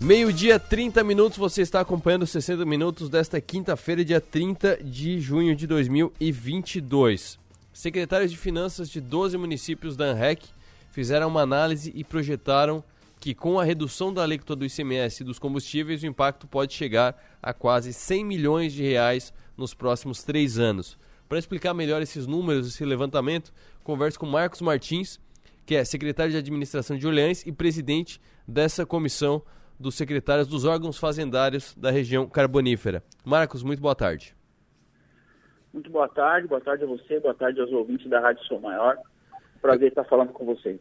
[0.00, 5.66] Meio-dia, 30 minutos, você está acompanhando 60 minutos desta quinta-feira, dia 30 de junho de
[5.66, 7.36] 2022.
[7.72, 10.46] Secretários de Finanças de 12 municípios da ANREC
[10.92, 12.82] fizeram uma análise e projetaram
[13.18, 17.20] que com a redução da alíquota do ICMS e dos combustíveis, o impacto pode chegar
[17.42, 20.96] a quase 100 milhões de reais nos próximos três anos.
[21.28, 25.18] Para explicar melhor esses números, esse levantamento, converso com Marcos Martins,
[25.66, 29.42] que é secretário de Administração de Orleans e presidente dessa comissão
[29.78, 33.02] dos secretários dos órgãos fazendários da região carbonífera.
[33.24, 34.34] Marcos, muito boa tarde.
[35.72, 38.96] Muito boa tarde, boa tarde a você, boa tarde aos ouvintes da Rádio Sou Maior.
[39.60, 40.80] Prazer estar falando com vocês.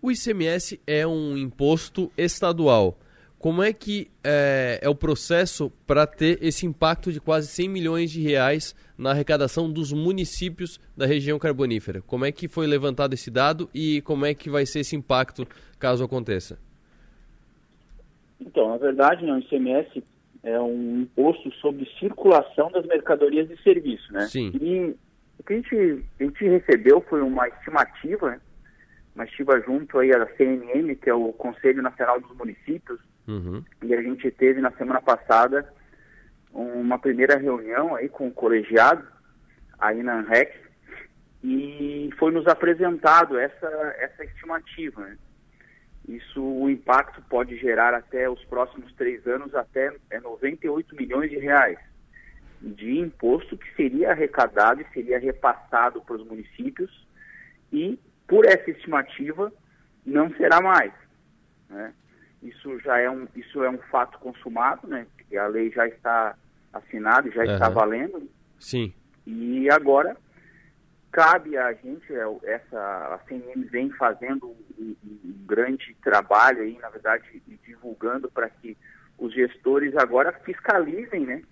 [0.00, 2.98] O ICMS é um imposto estadual.
[3.38, 8.10] Como é que é, é o processo para ter esse impacto de quase 100 milhões
[8.10, 12.00] de reais na arrecadação dos municípios da região carbonífera?
[12.02, 15.44] Como é que foi levantado esse dado e como é que vai ser esse impacto
[15.76, 16.56] caso aconteça?
[18.46, 20.02] Então, na verdade, né, o ICMS
[20.42, 24.22] é um imposto sobre circulação das mercadorias e serviços, né?
[24.22, 24.50] Sim.
[24.60, 24.96] E
[25.38, 28.40] o que a gente, a gente recebeu foi uma estimativa, né?
[29.14, 33.62] uma estimativa junto aí à CNM, que é o Conselho Nacional dos Municípios, Uhum.
[33.84, 35.72] e a gente teve na semana passada
[36.52, 39.06] uma primeira reunião aí com o colegiado,
[39.78, 40.52] aí na ANREC,
[41.44, 43.66] e foi nos apresentado essa,
[43.98, 45.16] essa estimativa, né?
[46.08, 51.38] Isso, o impacto pode gerar até os próximos três anos até é, 98 milhões de
[51.38, 51.78] reais
[52.60, 57.06] de imposto que seria arrecadado e seria repassado para os municípios
[57.72, 59.52] e, por essa estimativa,
[60.06, 60.92] não será mais.
[61.68, 61.92] Né?
[62.42, 65.06] Isso já é um, isso é um fato consumado, né?
[65.16, 66.36] Porque a lei já está
[66.72, 67.74] assinada, já está Aham.
[67.74, 68.92] valendo Sim.
[69.26, 70.16] e agora
[71.12, 72.78] cabe a gente, é, essa
[73.14, 78.76] a CNM vem fazendo um, um- grande trabalho aí, na verdade, divulgando para que
[79.18, 81.42] os gestores agora fiscalizem, né?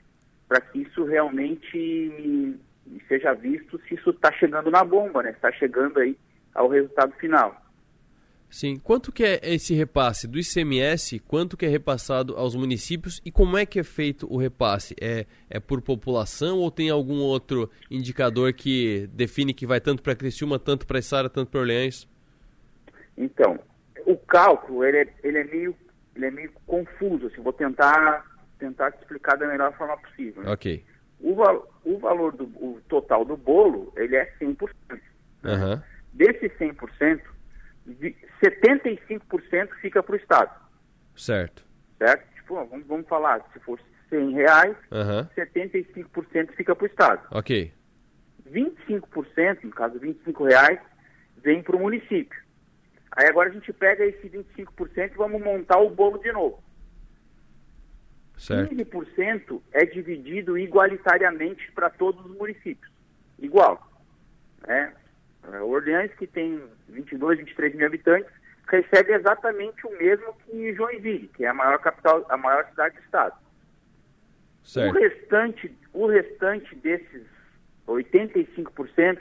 [0.49, 2.59] Para que isso realmente
[3.07, 5.31] seja visto se isso está chegando na bomba, né?
[5.31, 6.17] Está chegando aí
[6.55, 7.55] ao resultado final.
[8.51, 8.77] Sim.
[8.79, 11.21] Quanto que é esse repasse do ICMS?
[11.21, 14.95] Quanto que é repassado aos municípios e como é que é feito o repasse?
[15.01, 20.17] É, é por população ou tem algum outro indicador que define que vai tanto para
[20.17, 22.09] Criciúma, tanto para Içara, tanto para Orleans?
[23.17, 23.59] Então,
[24.05, 25.77] o cálculo ele é, ele é meio
[26.17, 27.29] ele é meio confuso.
[27.29, 28.25] Assim, vou tentar
[28.59, 30.43] tentar te explicar da melhor forma possível.
[30.43, 30.51] né?
[30.53, 30.85] Ok.
[31.21, 34.69] O, val- o valor do o total do bolo ele é 100%.
[35.45, 35.83] Aham.
[36.13, 37.23] Desse 100%, vi-
[37.89, 40.51] 75% fica para o Estado,
[41.17, 41.65] Certo.
[41.99, 42.35] certo?
[42.35, 45.29] Tipo, vamos, vamos falar, se for 100 reais, Aham.
[45.37, 47.27] 75% fica para o Estado.
[47.31, 47.73] Ok.
[48.51, 50.81] 25%, no caso 25 reais,
[51.37, 52.39] vem para o município.
[53.13, 56.63] Aí agora a gente pega esse 25% e vamos montar o bolo de novo.
[58.37, 58.75] Certo.
[58.75, 62.91] 15% é dividido igualitariamente para todos os municípios.
[63.39, 63.87] Igual.
[64.67, 64.93] Né?
[65.53, 68.31] É, Orleans, que tem 22, 23 mil habitantes,
[68.69, 73.03] recebe exatamente o mesmo que Joinville, que é a maior capital, a maior cidade do
[73.03, 73.35] estado.
[74.63, 74.99] O Certo.
[74.99, 77.23] restante, o restante desses
[77.89, 79.19] 85%,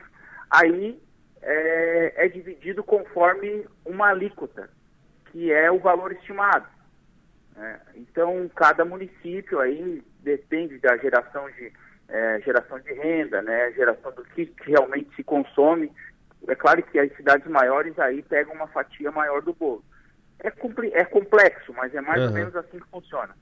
[0.52, 1.02] aí
[1.42, 4.70] é, é dividido conforme uma alíquota,
[5.32, 6.68] que é o valor estimado.
[7.56, 7.80] né?
[7.96, 11.72] Então, cada município aí depende da geração de,
[12.10, 13.72] é, geração de renda, né?
[13.72, 15.92] geração do que realmente se consome.
[16.48, 19.84] É claro que as cidades maiores aí pegam uma fatia maior do bolo.
[20.42, 22.34] É, é complexo, mas é mais ou Aham.
[22.34, 23.36] menos assim que funciona.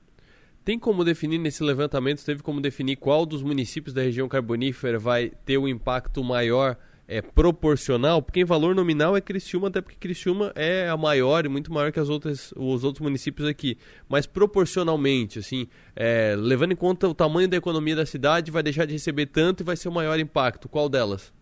[0.64, 5.30] tem como definir nesse levantamento, teve como definir qual dos municípios da região carbonífera vai
[5.44, 6.76] ter um impacto maior
[7.08, 8.20] é, proporcional?
[8.20, 11.90] Porque em valor nominal é Criciúma, até porque Criciúma é a maior e muito maior
[11.90, 13.78] que as outras, os outros municípios aqui.
[14.06, 18.84] Mas proporcionalmente, assim, é, levando em conta o tamanho da economia da cidade, vai deixar
[18.84, 20.68] de receber tanto e vai ser o maior impacto.
[20.68, 21.32] Qual delas?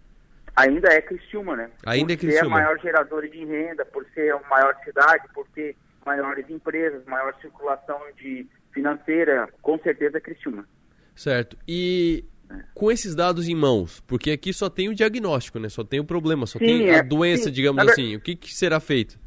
[0.56, 1.70] Ainda é Criciúma, né?
[1.84, 2.56] Ainda é por ser a Criciúma.
[2.56, 8.00] maior geradora de renda, por ser a maior cidade, por ter maiores empresas, maior circulação
[8.16, 10.66] de financeira, com certeza é Criciúma.
[11.14, 11.56] Certo.
[11.68, 12.24] E
[12.74, 15.68] com esses dados em mãos, porque aqui só tem o diagnóstico, né?
[15.68, 17.50] Só tem o problema, só Sim, tem a é, doença, sim.
[17.50, 18.16] digamos Na ver- assim.
[18.16, 19.18] O que, que será feito?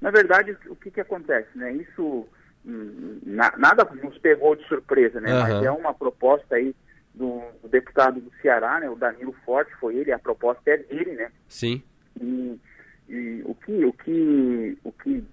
[0.00, 1.72] Na verdade, o que, que acontece, né?
[1.72, 2.26] Isso
[2.66, 5.32] hum, na- nada nos pegou de surpresa, né?
[5.32, 5.64] Mas Aham.
[5.64, 6.74] é uma proposta aí
[7.14, 8.88] do, do deputado do Ceará, né?
[8.88, 11.30] O Danilo Forte foi ele, a proposta é dele, né?
[11.48, 11.82] Sim.
[12.20, 12.58] E,
[13.08, 15.24] e o que o que o que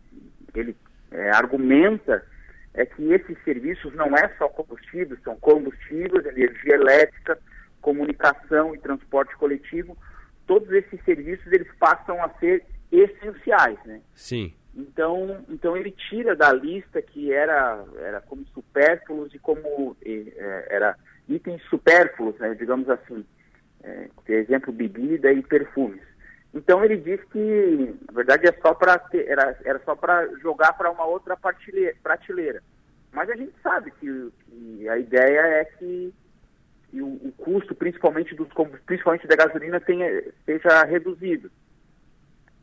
[0.53, 0.75] ele
[1.11, 2.25] é, argumenta
[2.73, 7.39] é que esses serviços não é só combustíveis, são combustíveis, energia elétrica,
[7.81, 9.97] comunicação e transporte coletivo.
[10.45, 14.01] Todos esses serviços eles passam a ser essenciais, né?
[14.13, 14.53] Sim.
[14.75, 20.95] Então, então ele tira da lista que era, era como supérfluos e como eh, era
[21.29, 23.25] itens supérfluos, né, digamos assim.
[23.83, 26.01] Eh, por exemplo, bebida e perfumes.
[26.53, 30.91] Então ele diz que, na verdade, é só para era, era só para jogar para
[30.91, 32.61] uma outra prateleira.
[33.11, 36.13] Mas a gente sabe que, que a ideia é que,
[36.89, 38.47] que o, o custo, principalmente dos
[38.85, 41.51] principalmente da gasolina, tenha, seja reduzido.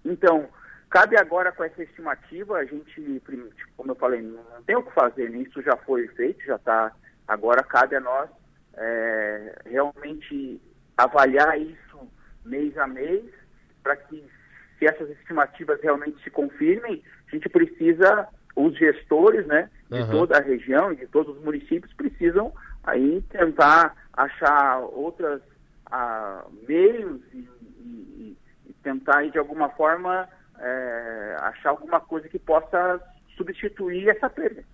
[0.05, 0.49] Então,
[0.91, 4.83] cabe agora com essa estimativa, a gente, prim- como eu falei, não não tem o
[4.83, 5.39] que fazer, né?
[5.39, 6.93] isso já foi feito, já está.
[7.27, 8.29] Agora cabe a nós
[8.77, 10.61] é, realmente
[10.97, 11.99] avaliar isso
[12.45, 13.25] mês a mês,
[13.83, 14.25] para que,
[14.79, 20.11] se essas estimativas realmente se confirmem, a gente precisa, os gestores né, de Aham.
[20.11, 22.53] toda a região e de todos os municípios precisam
[22.85, 25.43] aí tentar achar outras
[25.91, 28.37] ah, meios e, e-
[28.67, 33.01] e tentar aí, de alguma forma é, achar alguma coisa que possa
[33.37, 34.65] substituir essa perda.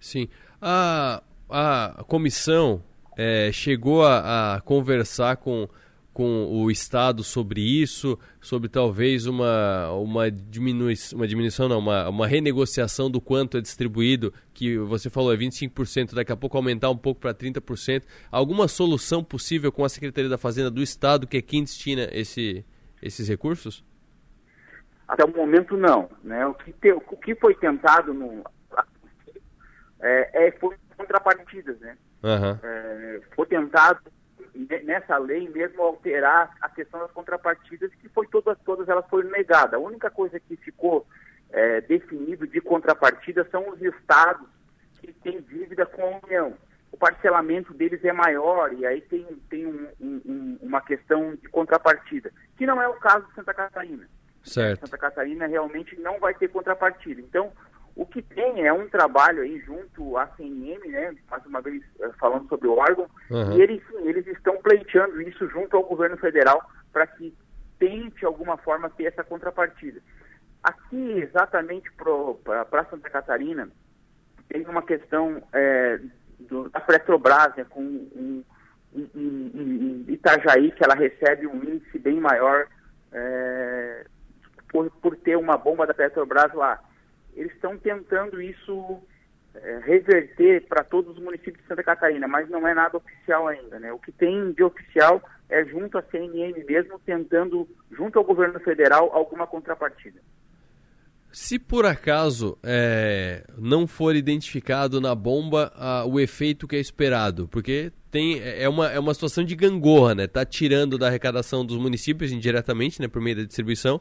[0.00, 0.28] Sim.
[0.60, 2.82] A, a comissão
[3.18, 5.68] eh, chegou a, a conversar com,
[6.14, 12.26] com o Estado sobre isso, sobre talvez uma, uma, diminui, uma diminuição, não, uma, uma
[12.28, 16.96] renegociação do quanto é distribuído, que você falou é 25%, daqui a pouco aumentar um
[16.96, 18.04] pouco para 30%.
[18.30, 22.64] Alguma solução possível com a Secretaria da Fazenda do Estado, que é quem destina esse,
[23.02, 23.84] esses recursos?
[25.08, 26.46] Até o momento não, né?
[26.46, 28.44] O que, te- o que foi tentado no
[30.00, 31.96] é, é foi contrapartidas, né?
[32.22, 32.58] Aham.
[32.62, 34.00] É, foi tentado
[34.54, 39.30] ne- nessa lei mesmo alterar a questão das contrapartidas que foi todas todas elas foram
[39.30, 39.74] negadas.
[39.74, 41.06] A única coisa que ficou
[41.50, 44.46] é, definido de contrapartida são os estados
[45.00, 46.54] que têm dívida com a União.
[46.90, 52.32] O parcelamento deles é maior e aí tem, tem um- um- uma questão de contrapartida,
[52.56, 54.08] que não é o caso de Santa Catarina.
[54.42, 54.80] Certo.
[54.80, 57.20] Santa Catarina realmente não vai ter contrapartida.
[57.20, 57.52] Então,
[57.98, 62.10] o que tem é um trabalho aí junto à CNM, né, mais uma vez eh,
[62.20, 63.54] falando sobre o órgão, Aham.
[63.56, 67.36] e eles, sim, eles estão pleiteando isso junto ao governo federal para que
[67.76, 70.00] tente, de alguma forma, ter essa contrapartida.
[70.62, 73.68] Aqui, exatamente para Santa Catarina,
[74.48, 76.00] tem uma questão eh,
[76.38, 78.44] do, da Petrobras, né, com um,
[78.94, 82.68] um- um- Itajaí, que ela recebe um índice bem maior
[83.12, 84.06] eh,
[84.70, 86.78] por, por ter uma bomba da Petrobras lá.
[87.38, 89.00] Eles estão tentando isso
[89.54, 93.78] eh, reverter para todos os municípios de Santa Catarina, mas não é nada oficial ainda.
[93.78, 93.92] Né?
[93.92, 99.10] O que tem de oficial é junto à CNM mesmo, tentando, junto ao governo federal,
[99.12, 100.20] alguma contrapartida.
[101.30, 107.46] Se por acaso é, não for identificado na bomba ah, o efeito que é esperado,
[107.46, 110.26] porque tem é uma, é uma situação de gangorra, né?
[110.26, 114.00] Tá tirando da arrecadação dos municípios indiretamente, né, por meio da distribuição,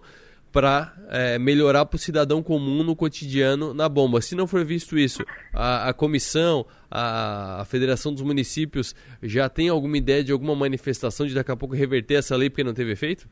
[0.58, 0.92] para
[1.40, 4.22] melhorar para o cidadão comum no cotidiano na bomba.
[4.22, 9.70] Se não for visto isso, a, a comissão, a, a Federação dos Municípios já tem
[9.70, 12.92] alguma ideia de alguma manifestação de daqui a pouco reverter essa lei porque não teve
[12.92, 13.30] efeito?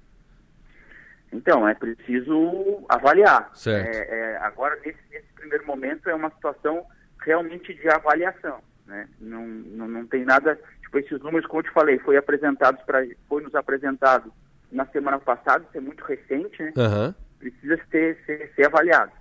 [1.34, 3.50] Então, é preciso avaliar.
[3.56, 3.88] Certo.
[3.88, 6.86] É, é, agora, nesse, nesse primeiro momento, é uma situação
[7.26, 8.60] realmente de avaliação.
[8.86, 9.10] Né?
[9.20, 10.60] Não, não, não tem nada.
[10.84, 14.32] Tipo, esses números, como eu te falei, foi, apresentados pra, foi nos apresentado
[14.72, 16.74] na semana passada, isso é muito recente, né?
[16.78, 17.16] Aham.
[17.40, 19.12] Precisa ter, ser, ser avaliado.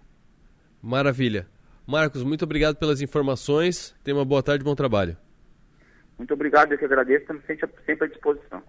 [0.82, 1.46] Maravilha.
[1.86, 3.94] Marcos, muito obrigado pelas informações.
[4.02, 5.16] Tenha uma boa tarde e bom trabalho.
[6.16, 8.62] Muito obrigado, eu que agradeço, estamos sempre, sempre à disposição.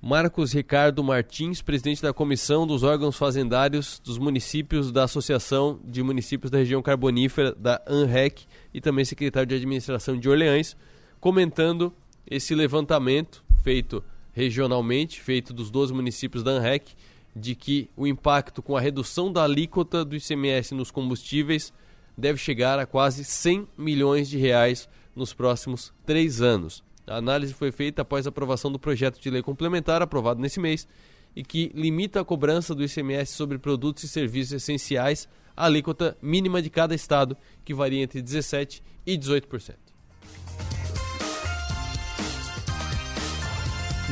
[0.00, 6.50] Marcos Ricardo Martins, presidente da Comissão dos Órgãos Fazendários dos Municípios da Associação de Municípios
[6.50, 8.44] da Região Carbonífera, da ANREC,
[8.74, 10.76] e também secretário de Administração de Orleães,
[11.20, 11.94] comentando
[12.28, 16.94] esse levantamento feito regionalmente, feito dos 12 municípios da ANREC,
[17.34, 21.72] de que o impacto com a redução da alíquota do ICMS nos combustíveis
[22.16, 26.84] deve chegar a quase 100 milhões de reais nos próximos três anos.
[27.06, 30.86] A análise foi feita após a aprovação do projeto de lei complementar aprovado nesse mês
[31.34, 36.62] e que limita a cobrança do ICMS sobre produtos e serviços essenciais à alíquota mínima
[36.62, 39.81] de cada estado, que varia entre 17% e 18%.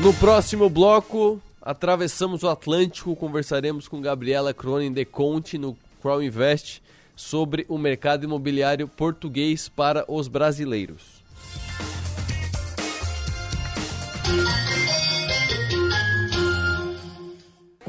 [0.01, 6.81] No próximo bloco, atravessamos o Atlântico, conversaremos com Gabriela Cronin de Conte no Crow Invest
[7.15, 11.21] sobre o mercado imobiliário português para os brasileiros.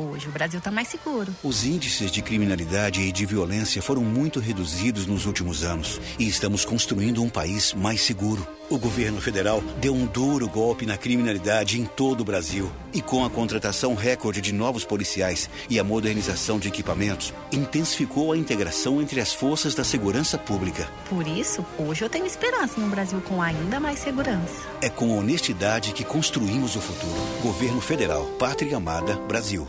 [0.01, 1.33] Hoje o Brasil está mais seguro.
[1.43, 6.65] Os índices de criminalidade e de violência foram muito reduzidos nos últimos anos e estamos
[6.65, 8.47] construindo um país mais seguro.
[8.67, 13.23] O governo federal deu um duro golpe na criminalidade em todo o Brasil e com
[13.23, 19.19] a contratação recorde de novos policiais e a modernização de equipamentos, intensificou a integração entre
[19.19, 20.89] as forças da segurança pública.
[21.09, 24.65] Por isso, hoje eu tenho esperança em um Brasil com ainda mais segurança.
[24.81, 27.21] É com honestidade que construímos o futuro.
[27.43, 29.67] Governo Federal, Pátria Amada, Brasil.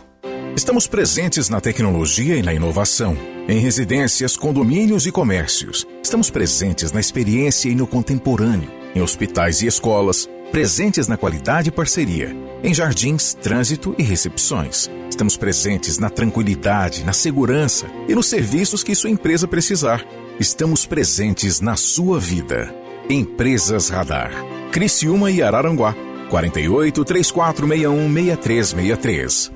[0.56, 3.16] Estamos presentes na tecnologia e na inovação,
[3.48, 5.86] em residências, condomínios e comércios.
[6.02, 11.72] Estamos presentes na experiência e no contemporâneo, em hospitais e escolas, presentes na qualidade e
[11.72, 14.90] parceria, em jardins, trânsito e recepções.
[15.08, 20.04] Estamos presentes na tranquilidade, na segurança e nos serviços que sua empresa precisar.
[20.38, 22.74] Estamos presentes na sua vida.
[23.08, 24.32] Empresas Radar.
[24.70, 25.94] Criciúma e Araranguá.
[26.30, 29.51] 48 3461 6363.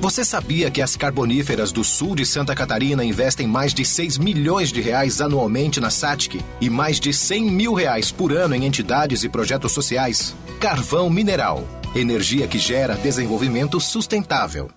[0.00, 4.70] Você sabia que as carboníferas do sul de Santa Catarina investem mais de 6 milhões
[4.70, 9.24] de reais anualmente na SATIC e mais de 100 mil reais por ano em entidades
[9.24, 10.34] e projetos sociais?
[10.60, 11.66] Carvão Mineral.
[11.94, 14.70] Energia que gera desenvolvimento sustentável.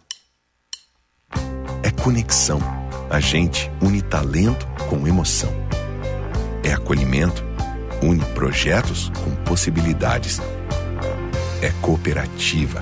[1.84, 2.60] É conexão.
[3.10, 5.52] A gente une talento com emoção.
[6.64, 7.44] É acolhimento.
[8.02, 10.40] Une projetos com possibilidades.
[11.62, 12.82] É cooperativa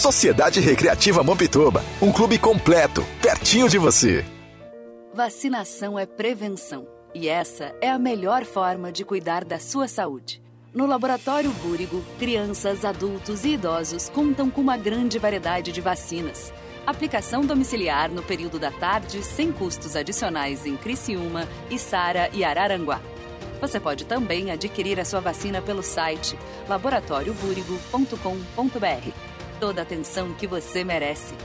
[0.01, 4.25] Sociedade Recreativa Mampituba, um clube completo, pertinho de você.
[5.13, 10.41] Vacinação é prevenção e essa é a melhor forma de cuidar da sua saúde.
[10.73, 16.51] No Laboratório Búrigo, crianças, adultos e idosos contam com uma grande variedade de vacinas.
[16.83, 22.99] Aplicação domiciliar no período da tarde, sem custos adicionais em Criciúma, Içara e Araranguá.
[23.61, 26.35] Você pode também adquirir a sua vacina pelo site
[26.67, 29.30] laboratoriobúrigo.com.br
[29.61, 31.35] toda a atenção que você merece.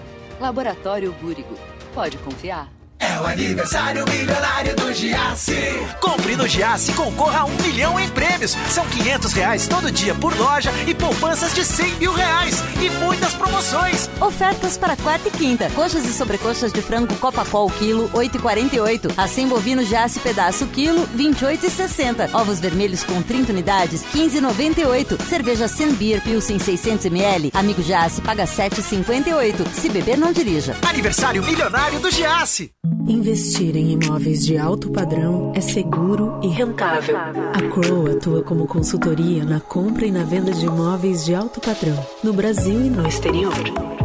[0.40, 1.54] Laboratório Búrigo.
[1.94, 2.75] Pode confiar.
[2.98, 5.54] É o aniversário milionário do Giasse.
[6.00, 8.56] Compre no Giasse e concorra a um milhão em prêmios.
[8.70, 12.62] São 500 reais todo dia por loja e poupanças de 100 mil reais.
[12.80, 14.08] E muitas promoções.
[14.20, 15.70] Ofertas para quarta e quinta.
[15.70, 19.12] Coxas e sobrecoxas de frango Copacol quilo 8,48.
[19.16, 22.34] Assim bovino Giasse pedaço quilo 28,60.
[22.34, 25.22] Ovos vermelhos com 30 unidades 15,98.
[25.28, 25.66] Cerveja
[25.98, 27.50] Beer Pilsen 600 ml.
[27.54, 29.66] Amigo Giasse paga 7,58.
[29.74, 30.76] Se beber não dirija.
[30.86, 32.72] Aniversário milionário do Giasse.
[33.08, 37.16] Investir em imóveis de alto padrão é seguro e rentável.
[37.16, 42.04] A Crow atua como consultoria na compra e na venda de imóveis de alto padrão,
[42.22, 43.54] no Brasil e no exterior.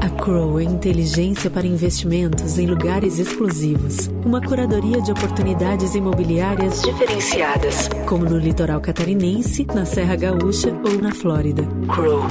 [0.02, 4.08] A Crow é inteligência para investimentos em lugares exclusivos.
[4.26, 11.14] Uma curadoria de oportunidades imobiliárias diferenciadas, como no litoral catarinense, na Serra Gaúcha ou na
[11.14, 11.62] Flórida.
[11.94, 12.24] Crow.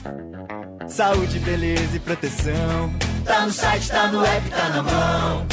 [0.89, 2.93] Saúde, beleza e proteção.
[3.25, 5.47] Tá no site, tá no app, tá na mão.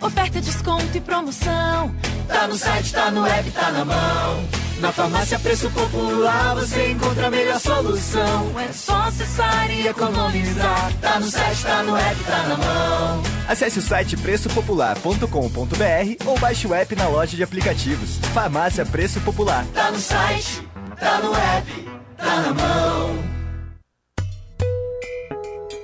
[0.00, 1.94] Oferta, desconto e promoção.
[2.28, 4.48] Tá no site, tá no app, tá na mão.
[4.80, 8.52] Na farmácia Preço Popular você encontra a melhor solução.
[8.58, 10.92] É só acessar e economizar.
[11.00, 13.22] Tá no site, tá no app, tá na mão.
[13.48, 18.18] Acesse o site preçopopular.com.br ou baixe o app na loja de aplicativos.
[18.34, 19.64] Farmácia Preço Popular.
[19.72, 20.66] Tá no site,
[20.98, 23.41] tá no app, tá na mão.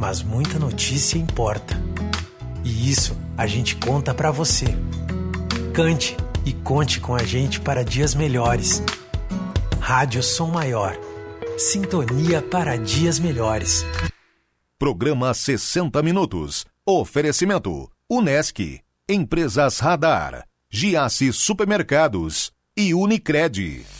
[0.00, 1.78] mas muita notícia importa.
[2.64, 4.64] E isso a gente conta para você.
[5.74, 8.82] Cante e conte com a gente para dias melhores.
[9.78, 10.98] Rádio Som Maior.
[11.58, 13.84] Sintonia para dias melhores.
[14.78, 16.64] Programa 60 Minutos.
[16.86, 23.99] Oferecimento: Unesc, Empresas Radar, Giasse Supermercados e Unicred.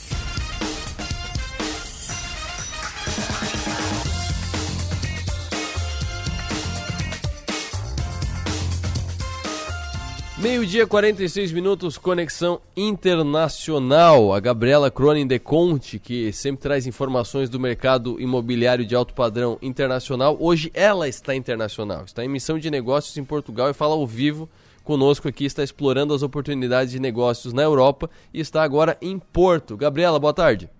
[10.40, 14.32] Meio-dia, 46 minutos, conexão internacional.
[14.32, 19.58] A Gabriela Cronin de Conte, que sempre traz informações do mercado imobiliário de alto padrão
[19.60, 20.38] internacional.
[20.40, 24.48] Hoje ela está internacional, está em missão de negócios em Portugal e fala ao vivo
[24.82, 29.76] conosco aqui, está explorando as oportunidades de negócios na Europa e está agora em Porto.
[29.76, 30.70] Gabriela, boa tarde.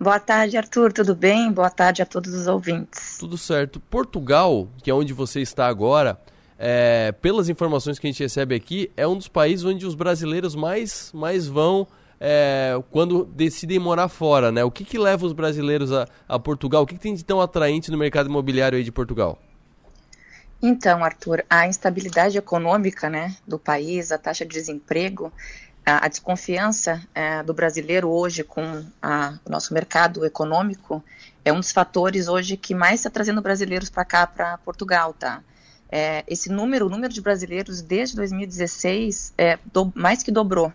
[0.00, 0.94] Boa tarde, Arthur.
[0.94, 1.52] Tudo bem?
[1.52, 3.18] Boa tarde a todos os ouvintes.
[3.18, 3.78] Tudo certo.
[3.78, 6.18] Portugal, que é onde você está agora,
[6.62, 10.54] é, pelas informações que a gente recebe aqui, é um dos países onde os brasileiros
[10.54, 11.88] mais, mais vão
[12.20, 14.62] é, quando decidem morar fora, né?
[14.62, 16.82] O que, que leva os brasileiros a, a Portugal?
[16.82, 19.38] O que, que tem de tão atraente no mercado imobiliário aí de Portugal?
[20.62, 25.32] Então, Arthur, a instabilidade econômica né, do país, a taxa de desemprego,
[25.86, 31.02] a, a desconfiança é, do brasileiro hoje com a, o nosso mercado econômico
[31.42, 35.42] é um dos fatores hoje que mais está trazendo brasileiros para cá, para Portugal, tá?
[35.92, 40.72] É, esse número, o número de brasileiros desde 2016 é do, mais que dobrou.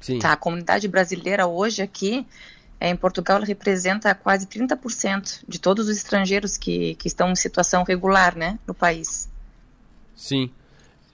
[0.00, 0.18] Sim.
[0.18, 0.32] Tá?
[0.32, 2.26] A comunidade brasileira hoje aqui
[2.80, 7.82] é, em Portugal representa quase 30% de todos os estrangeiros que, que estão em situação
[7.82, 9.28] regular né, no país.
[10.16, 10.50] Sim.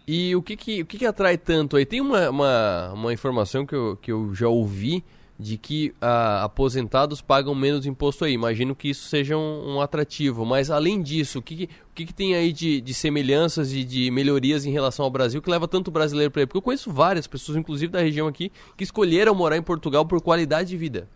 [0.07, 1.87] E o que, que, o que, que atrai tanto aí?
[1.87, 5.03] Tem uma, uma, uma informação que eu, que eu já ouvi
[5.39, 8.32] de que ah, aposentados pagam menos imposto aí.
[8.32, 10.45] Imagino que isso seja um, um atrativo.
[10.45, 14.11] Mas além disso, o que, o que, que tem aí de, de, semelhanças e de
[14.11, 16.47] melhorias em relação ao Brasil que leva tanto brasileiro para aí?
[16.47, 20.20] Porque eu conheço várias pessoas, inclusive da região aqui, que escolheram morar em Portugal por
[20.20, 21.09] qualidade de vida.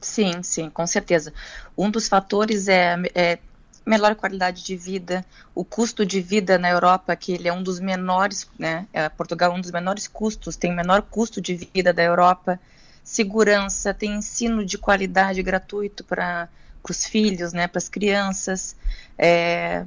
[0.00, 1.32] Sim, sim, com certeza.
[1.76, 3.38] Um dos fatores é, é
[3.86, 5.24] melhor qualidade de vida,
[5.54, 8.86] o custo de vida na Europa, que ele é um dos menores, né?
[8.92, 12.58] É, Portugal é um dos menores custos, tem o menor custo de vida da Europa
[13.02, 16.48] segurança, tem ensino de qualidade gratuito para
[16.88, 18.76] os filhos, né, para as crianças.
[19.18, 19.84] É,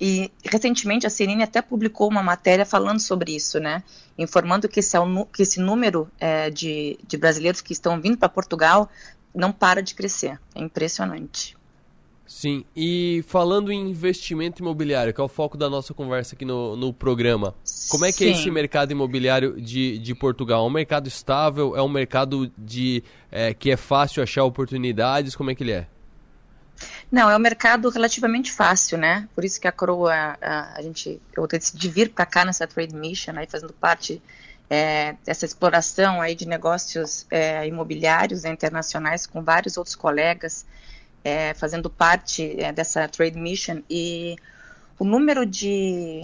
[0.00, 3.82] e recentemente a CNN até publicou uma matéria falando sobre isso, né,
[4.18, 5.00] informando que esse, é
[5.32, 8.90] que esse número é, de, de brasileiros que estão vindo para Portugal
[9.34, 10.38] não para de crescer.
[10.54, 11.56] É impressionante.
[12.26, 16.74] Sim, e falando em investimento imobiliário, que é o foco da nossa conversa aqui no,
[16.74, 17.54] no programa,
[17.90, 18.32] como é que é Sim.
[18.32, 20.64] é esse mercado imobiliário de, de Portugal?
[20.64, 21.76] É um mercado estável?
[21.76, 25.36] É um mercado de é, que é fácil achar oportunidades?
[25.36, 25.86] Como é que ele é?
[27.12, 29.28] Não, é um mercado relativamente fácil, né?
[29.34, 32.94] Por isso que a Coroa, a, a gente, eu decidi vir para cá nessa Trade
[32.94, 34.20] Mission, aí fazendo parte
[34.68, 40.64] é, dessa exploração aí de negócios é, imobiliários internacionais com vários outros colegas
[41.24, 44.36] é, fazendo parte é, dessa Trade Mission e
[44.98, 46.20] o número de,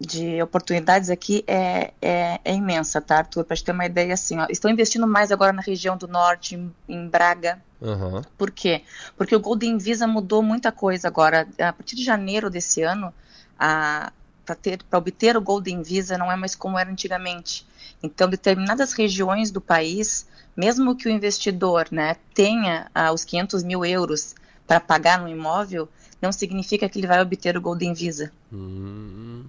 [0.00, 3.44] de oportunidades aqui é, é, é, diferença, tá, Arthur?
[3.44, 6.56] Para te ter uma ideia, assim, ó, estão investindo mais agora na região do norte,
[6.56, 7.60] em, em Braga.
[7.80, 8.22] Uhum.
[8.36, 8.82] Por quê?
[9.16, 11.46] Porque o Golden Visa mudou muita coisa agora.
[11.58, 13.12] A partir de janeiro desse ano,
[13.56, 17.66] para obter o Golden Visa não é mais como era antigamente.
[18.02, 20.26] Então, determinadas regiões do país,
[20.56, 24.34] mesmo que o investidor né, tenha ah, os 500 mil euros
[24.66, 25.88] para pagar no imóvel,
[26.20, 28.32] não significa que ele vai obter o Golden Visa.
[28.52, 29.44] Hum.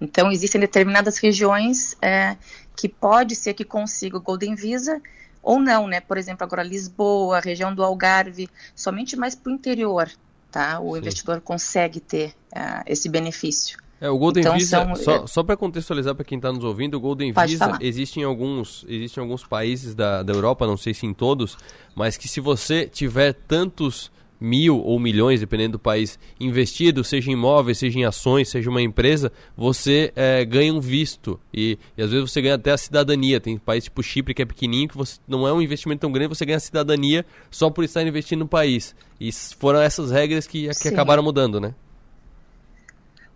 [0.00, 2.36] Então, existem determinadas regiões é,
[2.76, 5.00] que pode ser que consiga o Golden Visa
[5.42, 6.00] ou não, né?
[6.00, 10.10] Por exemplo, agora Lisboa, região do Algarve, somente mais para o interior,
[10.50, 10.78] tá?
[10.80, 10.98] O Sim.
[10.98, 13.78] investidor consegue ter uh, esse benefício.
[14.00, 16.94] É, o Golden então, Visa, são, só, só para contextualizar para quem está nos ouvindo,
[16.94, 17.78] o Golden Visa falar.
[17.82, 21.56] existe em alguns, existe em alguns países da, da Europa, não sei se em todos,
[21.96, 27.34] mas que se você tiver tantos mil ou milhões, dependendo do país, investido, seja em
[27.34, 31.40] imóveis, seja em ações, seja uma empresa, você é, ganha um visto.
[31.52, 33.40] E, e, às vezes você ganha até a cidadania.
[33.40, 36.28] Tem país tipo Chipre que é pequenininho, que você, não é um investimento tão grande,
[36.28, 38.94] você ganha a cidadania só por estar investindo no país.
[39.20, 41.74] E foram essas regras que, que acabaram mudando, né?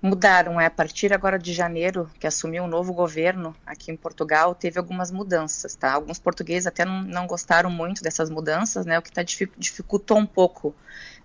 [0.03, 0.61] Mudaram.
[0.61, 4.79] É, a partir agora de janeiro, que assumiu um novo governo aqui em Portugal, teve
[4.79, 5.93] algumas mudanças, tá?
[5.93, 8.99] Alguns portugueses até não, não gostaram muito dessas mudanças, né?
[8.99, 10.75] O que tá, dificultou um pouco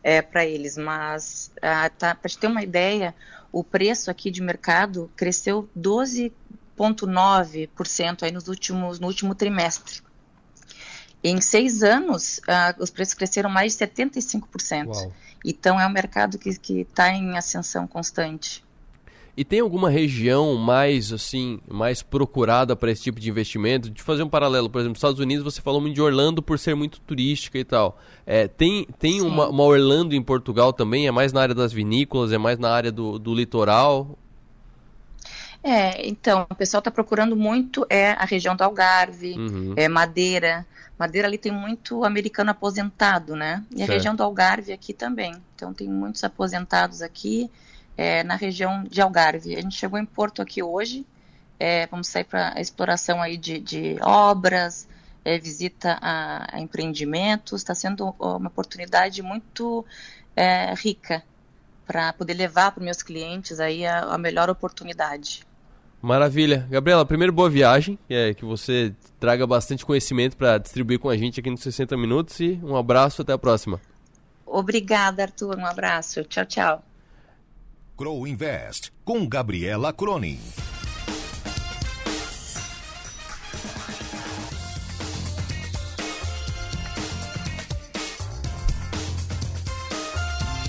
[0.03, 0.78] é, para eles.
[0.78, 3.15] Mas, ah, tá, para te ter uma ideia,
[3.51, 10.05] o preço aqui de mercado cresceu 12,9% aí nos últimos, no último trimestre.
[11.23, 14.88] Em seis anos, ah, os preços cresceram mais de 75%.
[14.88, 15.11] Uau.
[15.43, 16.49] Então, é um mercado que
[16.82, 18.63] está em ascensão constante.
[19.38, 23.88] E tem alguma região mais assim, mais procurada para esse tipo de investimento?
[23.88, 26.57] De fazer um paralelo, por exemplo, nos Estados Unidos você falou muito de Orlando por
[26.57, 27.99] ser muito turística e tal.
[28.25, 31.05] É, tem tem uma, uma, Orlando em Portugal também?
[31.05, 32.31] É mais na área das vinícolas?
[32.31, 34.17] É mais na área do, do litoral?
[35.63, 39.73] É, então, o pessoal está procurando muito é a região do Algarve, uhum.
[39.75, 40.65] é Madeira.
[40.97, 43.63] Madeira ali tem muito americano aposentado, né?
[43.71, 43.89] E certo.
[43.91, 45.35] a região do Algarve aqui também.
[45.55, 47.51] Então tem muitos aposentados aqui
[47.98, 49.56] é, na região de Algarve.
[49.56, 51.06] A gente chegou em Porto aqui hoje,
[51.60, 54.88] é, vamos sair para a exploração aí de, de obras,
[55.26, 59.84] é, visita a, a empreendimentos, está sendo uma oportunidade muito
[60.36, 61.24] é, rica
[61.86, 65.41] para poder levar para os meus clientes aí a, a, melhor oportunidade.
[66.02, 66.68] Maravilha.
[66.70, 71.39] Gabriela, primeiro boa viagem, é, que você traga bastante conhecimento para distribuir com a gente
[71.39, 73.82] aqui nos 60 Minutos e um abraço, até a próxima.
[74.45, 76.24] Obrigada, Arthur, um abraço.
[76.24, 76.86] Tchau, tchau.
[77.98, 80.38] Grow Invest, com Gabriela Cronin.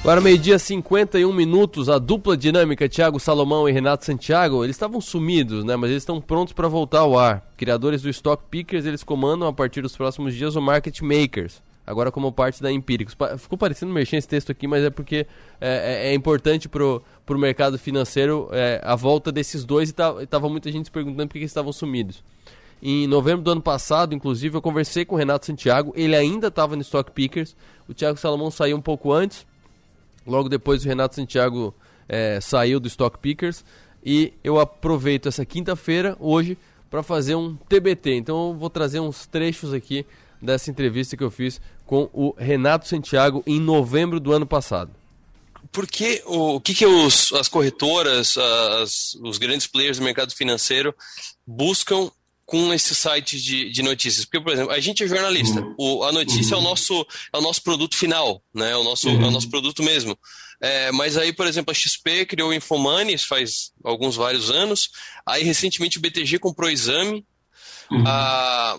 [0.00, 5.66] Agora, meio-dia, 51 minutos, a dupla dinâmica Thiago Salomão e Renato Santiago, eles estavam sumidos,
[5.66, 5.76] né?
[5.76, 7.52] Mas eles estão prontos para voltar ao ar.
[7.58, 12.12] Criadores do Stock Pickers, eles comandam a partir dos próximos dias o Market Makers agora
[12.12, 13.16] como parte da Empíricos.
[13.38, 15.26] Ficou parecendo mexer esse texto aqui, mas é porque
[15.60, 20.14] é, é, é importante pro, pro mercado financeiro é, a volta desses dois e tá,
[20.26, 22.22] tava muita gente se perguntando por que eles estavam sumidos.
[22.82, 26.76] Em novembro do ano passado, inclusive, eu conversei com o Renato Santiago, ele ainda estava
[26.76, 27.56] no Stock Pickers,
[27.88, 29.46] o Thiago Salomão saiu um pouco antes,
[30.26, 31.74] logo depois o Renato Santiago
[32.08, 33.64] é, saiu do Stock Pickers,
[34.04, 36.56] e eu aproveito essa quinta-feira, hoje,
[36.88, 38.14] para fazer um TBT.
[38.14, 40.06] Então eu vou trazer uns trechos aqui
[40.40, 44.94] dessa entrevista que eu fiz com o Renato Santiago em novembro do ano passado.
[45.72, 50.34] Por que o, o que, que os, as corretoras, as, os grandes players do mercado
[50.34, 50.94] financeiro
[51.46, 52.10] buscam
[52.44, 54.26] com esses sites de, de notícias?
[54.26, 55.74] Porque, por exemplo, a gente é jornalista, uhum.
[55.78, 56.62] o, a notícia uhum.
[56.62, 58.72] é, o nosso, é o nosso produto final, né?
[58.72, 59.24] é, o nosso, uhum.
[59.24, 60.16] é o nosso produto mesmo.
[60.60, 64.90] É, mas aí, por exemplo, a XP criou o Infomoney faz alguns vários anos.
[65.24, 67.24] Aí, recentemente, o BTG comprou o Exame.
[67.90, 68.04] Uhum.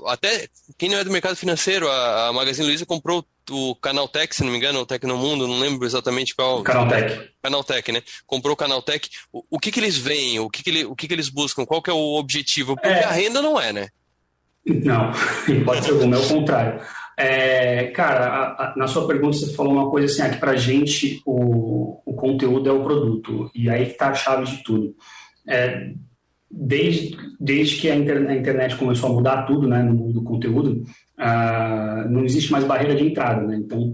[0.08, 0.48] Até
[0.78, 4.52] quem não é do mercado financeiro, a, a Magazine Luiza comprou o Canaltech, se não
[4.52, 6.62] me engano, o Tecnomundo, não lembro exatamente qual.
[6.62, 7.32] Canaltech.
[7.42, 8.02] Canaltech, né?
[8.28, 9.10] Comprou o Canaltech.
[9.34, 10.40] O, o que, que eles veem?
[10.40, 11.66] O que, que, ele, o que, que eles buscam?
[11.66, 12.76] Qual que é o objetivo?
[12.76, 13.04] Porque é...
[13.04, 13.88] a renda não é, né?
[14.66, 15.12] Não,
[15.66, 16.82] pode ser algum, é o contrário.
[17.18, 20.56] É, cara, a, a, na sua pergunta você falou uma coisa assim, ah, que pra
[20.56, 24.96] gente o, o conteúdo é o produto, e aí que tá a chave de tudo.
[25.48, 25.92] É,
[26.50, 30.24] desde, desde que a internet, a internet, começou a mudar tudo né, no mundo do
[30.24, 30.84] conteúdo,
[31.20, 33.46] uh, não existe mais barreira de entrada.
[33.46, 33.58] Né?
[33.58, 33.94] Então,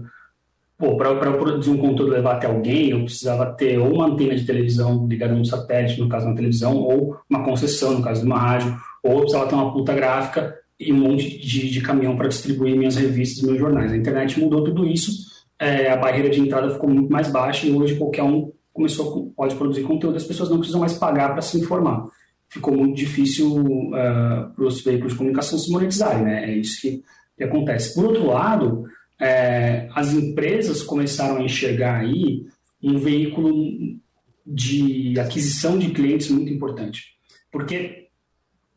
[0.78, 5.06] para produzir um conteúdo levar até alguém, eu precisava ter ou uma antena de televisão
[5.06, 8.76] ligada no satélite, no caso uma televisão, ou uma concessão, no caso de uma rádio,
[9.02, 12.76] ou eu precisava ter uma puta gráfica e um monte de, de caminhão para distribuir
[12.76, 13.92] minhas revistas, meus jornais.
[13.92, 15.10] A internet mudou tudo isso,
[15.58, 19.54] é, a barreira de entrada ficou muito mais baixa e hoje qualquer um começou pode
[19.54, 22.06] produzir conteúdo, as pessoas não precisam mais pagar para se informar.
[22.48, 26.50] Ficou muito difícil uh, para os veículos de comunicação se monetizarem, né?
[26.50, 27.02] É isso que,
[27.36, 27.94] que acontece.
[27.94, 28.84] Por outro lado,
[29.20, 32.44] é, as empresas começaram a enxergar aí
[32.82, 33.98] um veículo
[34.46, 37.16] de aquisição de clientes muito importante.
[37.50, 38.08] Porque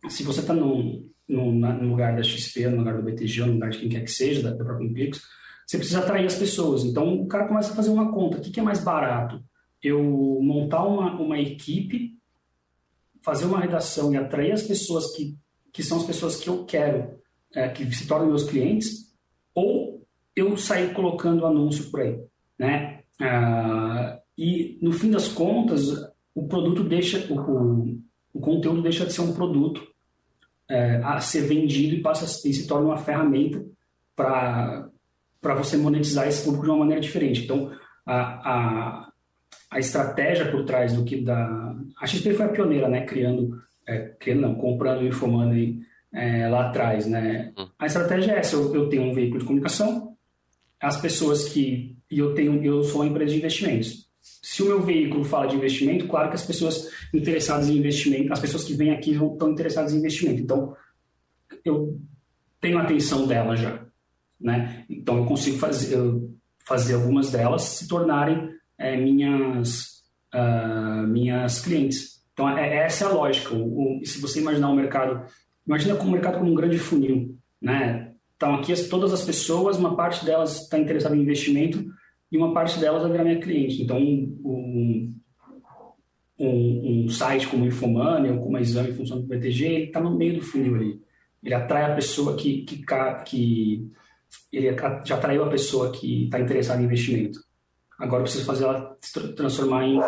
[0.07, 3.69] se você está no, no, no, lugar da XP, no lugar do BTG, no lugar
[3.69, 5.21] de quem quer que seja, da, da própria Empíricos,
[5.67, 6.83] você precisa atrair as pessoas.
[6.83, 8.37] Então, o cara começa a fazer uma conta.
[8.37, 9.43] O que, que é mais barato?
[9.83, 10.01] Eu
[10.41, 12.13] montar uma, uma equipe,
[13.21, 15.35] fazer uma redação e atrair as pessoas que,
[15.71, 17.19] que são as pessoas que eu quero,
[17.53, 19.13] é, que se tornem meus clientes,
[19.53, 20.05] ou
[20.35, 22.19] eu sair colocando anúncio por aí,
[22.57, 23.03] né?
[23.21, 25.89] Ah, e, no fim das contas,
[26.33, 27.99] o produto deixa, o,
[28.33, 29.85] o conteúdo deixa de ser um produto
[30.69, 33.65] é, a ser vendido e passa e se torna uma ferramenta
[34.15, 34.89] para
[35.41, 37.43] para você monetizar esse público de uma maneira diferente.
[37.43, 37.71] Então,
[38.05, 39.08] a, a,
[39.69, 41.75] a estratégia por trás do que da...
[41.99, 43.05] A XP foi a pioneira, né?
[43.05, 45.79] Criando, é, criando não, comprando o Infomoney
[46.11, 47.53] é, lá atrás, né?
[47.77, 50.15] A estratégia é essa, eu, eu, tenho um veículo de comunicação,
[50.79, 51.97] as pessoas que...
[52.09, 54.09] E eu, tenho, eu sou uma empresa de investimentos.
[54.21, 58.39] Se o meu veículo fala de investimento, claro que as pessoas interessadas em investimento, as
[58.39, 60.41] pessoas que vêm aqui estão interessadas em investimento.
[60.41, 60.75] Então,
[61.63, 61.99] eu
[62.59, 63.85] tenho a atenção dela já.
[64.39, 64.85] Né?
[64.89, 65.97] Então eu consigo fazer,
[66.65, 68.49] fazer algumas delas se tornarem
[68.79, 70.01] é, minhas,
[70.33, 72.23] uh, minhas clientes.
[72.33, 73.53] Então é, essa é a lógica.
[73.53, 75.25] O, o, se você imaginar o mercado,
[75.67, 77.37] imagina o mercado como um grande funil.
[77.61, 78.13] Né?
[78.37, 81.85] Então aqui todas as pessoas, uma parte delas está interessada em investimento
[82.31, 83.83] e uma parte delas vai virar minha cliente.
[83.83, 85.13] Então um,
[86.39, 89.99] um, um site como o Infomoney ou como a Exame Função do BTG, ele está
[89.99, 91.01] no meio do funil ali.
[91.43, 92.83] Ele atrai a pessoa que, que,
[93.25, 93.87] que
[94.51, 94.75] ele
[95.05, 97.39] já atraiu a pessoa que está interessada em investimento.
[97.99, 99.99] Agora eu preciso fazer ela se transformar em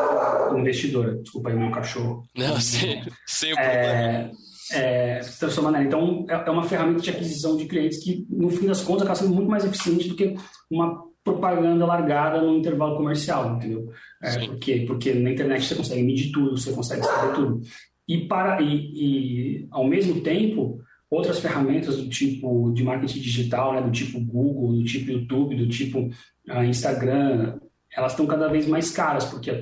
[0.60, 1.16] investidora.
[1.18, 2.24] Desculpa aí, meu cachorro.
[2.36, 4.32] Não, sim, sem é,
[4.72, 5.84] é, se transformar nela.
[5.84, 9.20] Então, é, é uma ferramenta de aquisição de clientes que, no fim das contas, acaba
[9.20, 10.36] sendo muito mais eficiente do que
[10.70, 13.92] uma propaganda largada no intervalo comercial, entendeu?
[14.24, 17.62] É, porque, porque na internet você consegue medir tudo, você consegue saber tudo.
[18.08, 23.82] E, para, e, e ao mesmo tempo, outras ferramentas do tipo de marketing digital, né,
[23.82, 26.10] do tipo Google, do tipo YouTube, do tipo
[26.50, 27.60] uh, Instagram,
[27.94, 29.56] elas estão cada vez mais caras, porque a,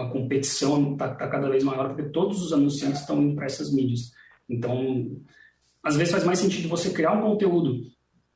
[0.00, 3.72] a competição está tá cada vez maior, porque todos os anunciantes estão indo para essas
[3.72, 4.12] mídias.
[4.48, 5.20] Então,
[5.82, 7.82] às vezes faz mais sentido você criar um conteúdo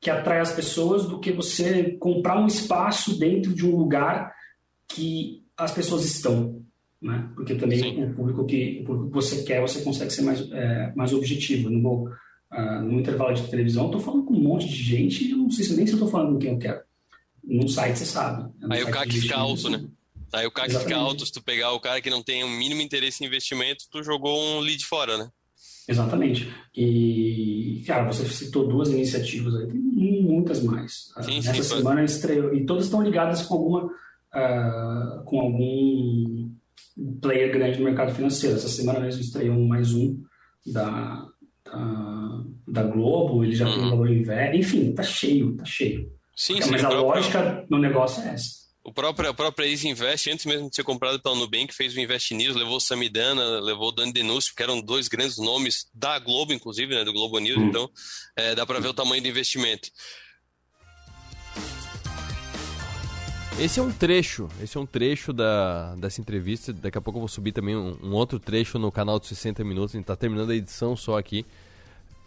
[0.01, 4.33] que atrai as pessoas do que você comprar um espaço dentro de um lugar
[4.89, 6.63] que as pessoas estão.
[7.01, 7.31] Né?
[7.35, 8.05] Porque também Sim.
[8.05, 11.71] o público, que, o público que você quer, você consegue ser mais, é, mais objetivo.
[11.81, 15.39] Vou uh, no intervalo de televisão, tô falando com um monte de gente e eu
[15.39, 16.81] não sei se nem se tô falando com quem eu quero.
[17.49, 18.53] Num site você sabe.
[18.71, 19.83] É Aí o CAC fica alto, né?
[20.33, 22.83] Aí o CAC fica alto, se tu pegar o cara que não tem o mínimo
[22.83, 25.31] interesse em investimento, tu jogou um lead fora, né?
[25.89, 26.53] Exatamente.
[26.77, 31.11] E, cara, você citou duas iniciativas aí, tem muitas mais.
[31.17, 32.13] Ah, sim, Essa sim, semana pode...
[32.13, 36.51] estreou, e todas estão ligadas com alguma, uh, com algum
[37.23, 38.57] player grande no mercado financeiro.
[38.57, 40.23] Essa semana mesmo estreou mais um
[40.67, 41.27] da,
[41.65, 43.75] da, da Globo, ele já uhum.
[43.75, 46.18] tem um valor em velho, enfim, tá cheio, tá cheio.
[46.39, 47.09] Sim, sim, Mas a próprio...
[47.09, 48.69] lógica do negócio é essa.
[48.85, 52.01] O próprio, a própria Easy Invest, antes mesmo de ser comprado pela Nubank, fez o
[52.01, 56.17] Invest News, levou o Samidana, levou o Dani Denúncio, que eram dois grandes nomes da
[56.21, 57.67] Globo, inclusive, né, do Globo News, hum.
[57.67, 57.91] então
[58.37, 59.91] é, dá para ver o tamanho do investimento.
[63.59, 66.73] Esse é um trecho, esse é um trecho da, dessa entrevista.
[66.73, 69.65] Daqui a pouco eu vou subir também um, um outro trecho no canal de 60
[69.65, 69.93] minutos.
[69.93, 71.45] A gente tá terminando a edição só aqui.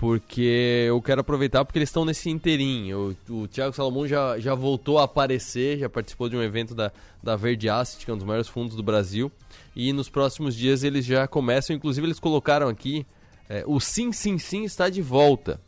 [0.01, 3.15] Porque eu quero aproveitar porque eles estão nesse inteirinho.
[3.29, 6.91] O, o Thiago Salomão já, já voltou a aparecer, já participou de um evento da,
[7.21, 9.31] da Verde Asset, que é um dos maiores fundos do Brasil.
[9.75, 13.05] E nos próximos dias eles já começam, inclusive eles colocaram aqui,
[13.47, 15.61] é, o Sim Sim Sim está de volta.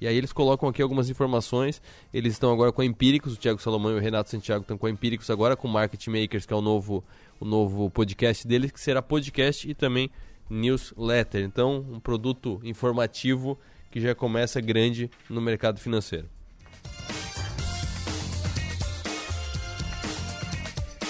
[0.00, 1.82] E aí eles colocam aqui algumas informações.
[2.14, 4.86] Eles estão agora com a Empíricos, o Thiago Salomão e o Renato Santiago estão com
[4.86, 7.02] a Empíricos agora, com o Market Makers, que é o novo,
[7.40, 10.08] o novo podcast deles, que será podcast e também
[10.48, 11.42] newsletter.
[11.42, 13.58] Então, um produto informativo
[13.90, 16.28] que já começa grande no mercado financeiro.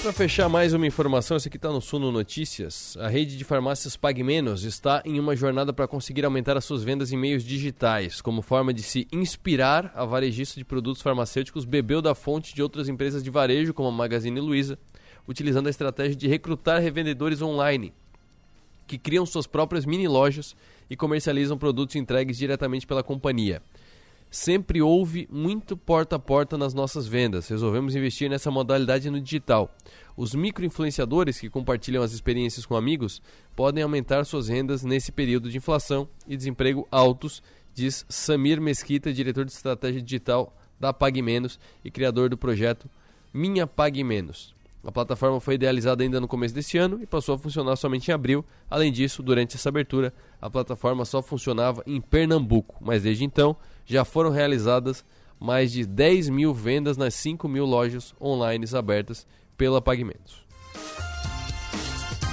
[0.07, 2.97] Para fechar mais uma informação, essa aqui está no Suno Notícias.
[3.01, 6.85] A rede de farmácias Pague Menos está em uma jornada para conseguir aumentar as suas
[6.85, 8.21] vendas em meios digitais.
[8.21, 12.89] Como forma de se inspirar, a varejista de produtos farmacêuticos bebeu da fonte de outras
[12.89, 14.79] empresas de varejo, como a Magazine Luiza,
[15.27, 17.93] utilizando a estratégia de recrutar revendedores online,
[18.87, 20.57] que criam suas próprias mini lojas
[20.89, 23.63] e comercializam produtos entregues diretamente pela companhia.
[24.31, 27.49] Sempre houve muito porta a porta nas nossas vendas.
[27.49, 29.75] Resolvemos investir nessa modalidade no digital.
[30.17, 33.23] Os microinfluenciadores que compartilham as experiências com amigos
[33.55, 39.45] podem aumentar suas rendas nesse período de inflação e desemprego altos, diz Samir Mesquita, diretor
[39.45, 42.91] de estratégia digital da Pague Menos e criador do projeto
[43.33, 44.56] Minha Pague Menos.
[44.87, 48.15] A plataforma foi idealizada ainda no começo desse ano e passou a funcionar somente em
[48.15, 48.45] abril.
[48.71, 54.05] Além disso, durante essa abertura, a plataforma só funcionava em Pernambuco, mas desde então já
[54.05, 55.05] foram realizadas
[55.41, 59.27] mais de 10 mil vendas nas 5 mil lojas online abertas
[59.57, 60.47] pela Pagamentos.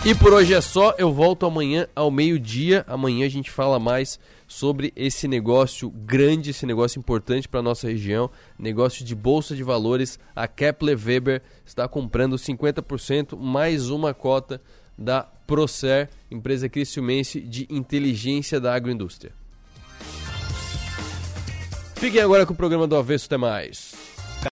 [0.06, 2.86] E por hoje é só, eu volto amanhã ao meio-dia.
[2.88, 4.20] Amanhã a gente fala mais
[4.54, 10.20] sobre esse negócio grande, esse negócio importante para nossa região, negócio de bolsa de valores.
[10.36, 14.62] A Kepler Weber está comprando 50% mais uma cota
[14.96, 19.34] da Procer, empresa cristiumense de inteligência da agroindústria.
[21.96, 24.13] Fiquem agora com o programa do Avesso Até Mais.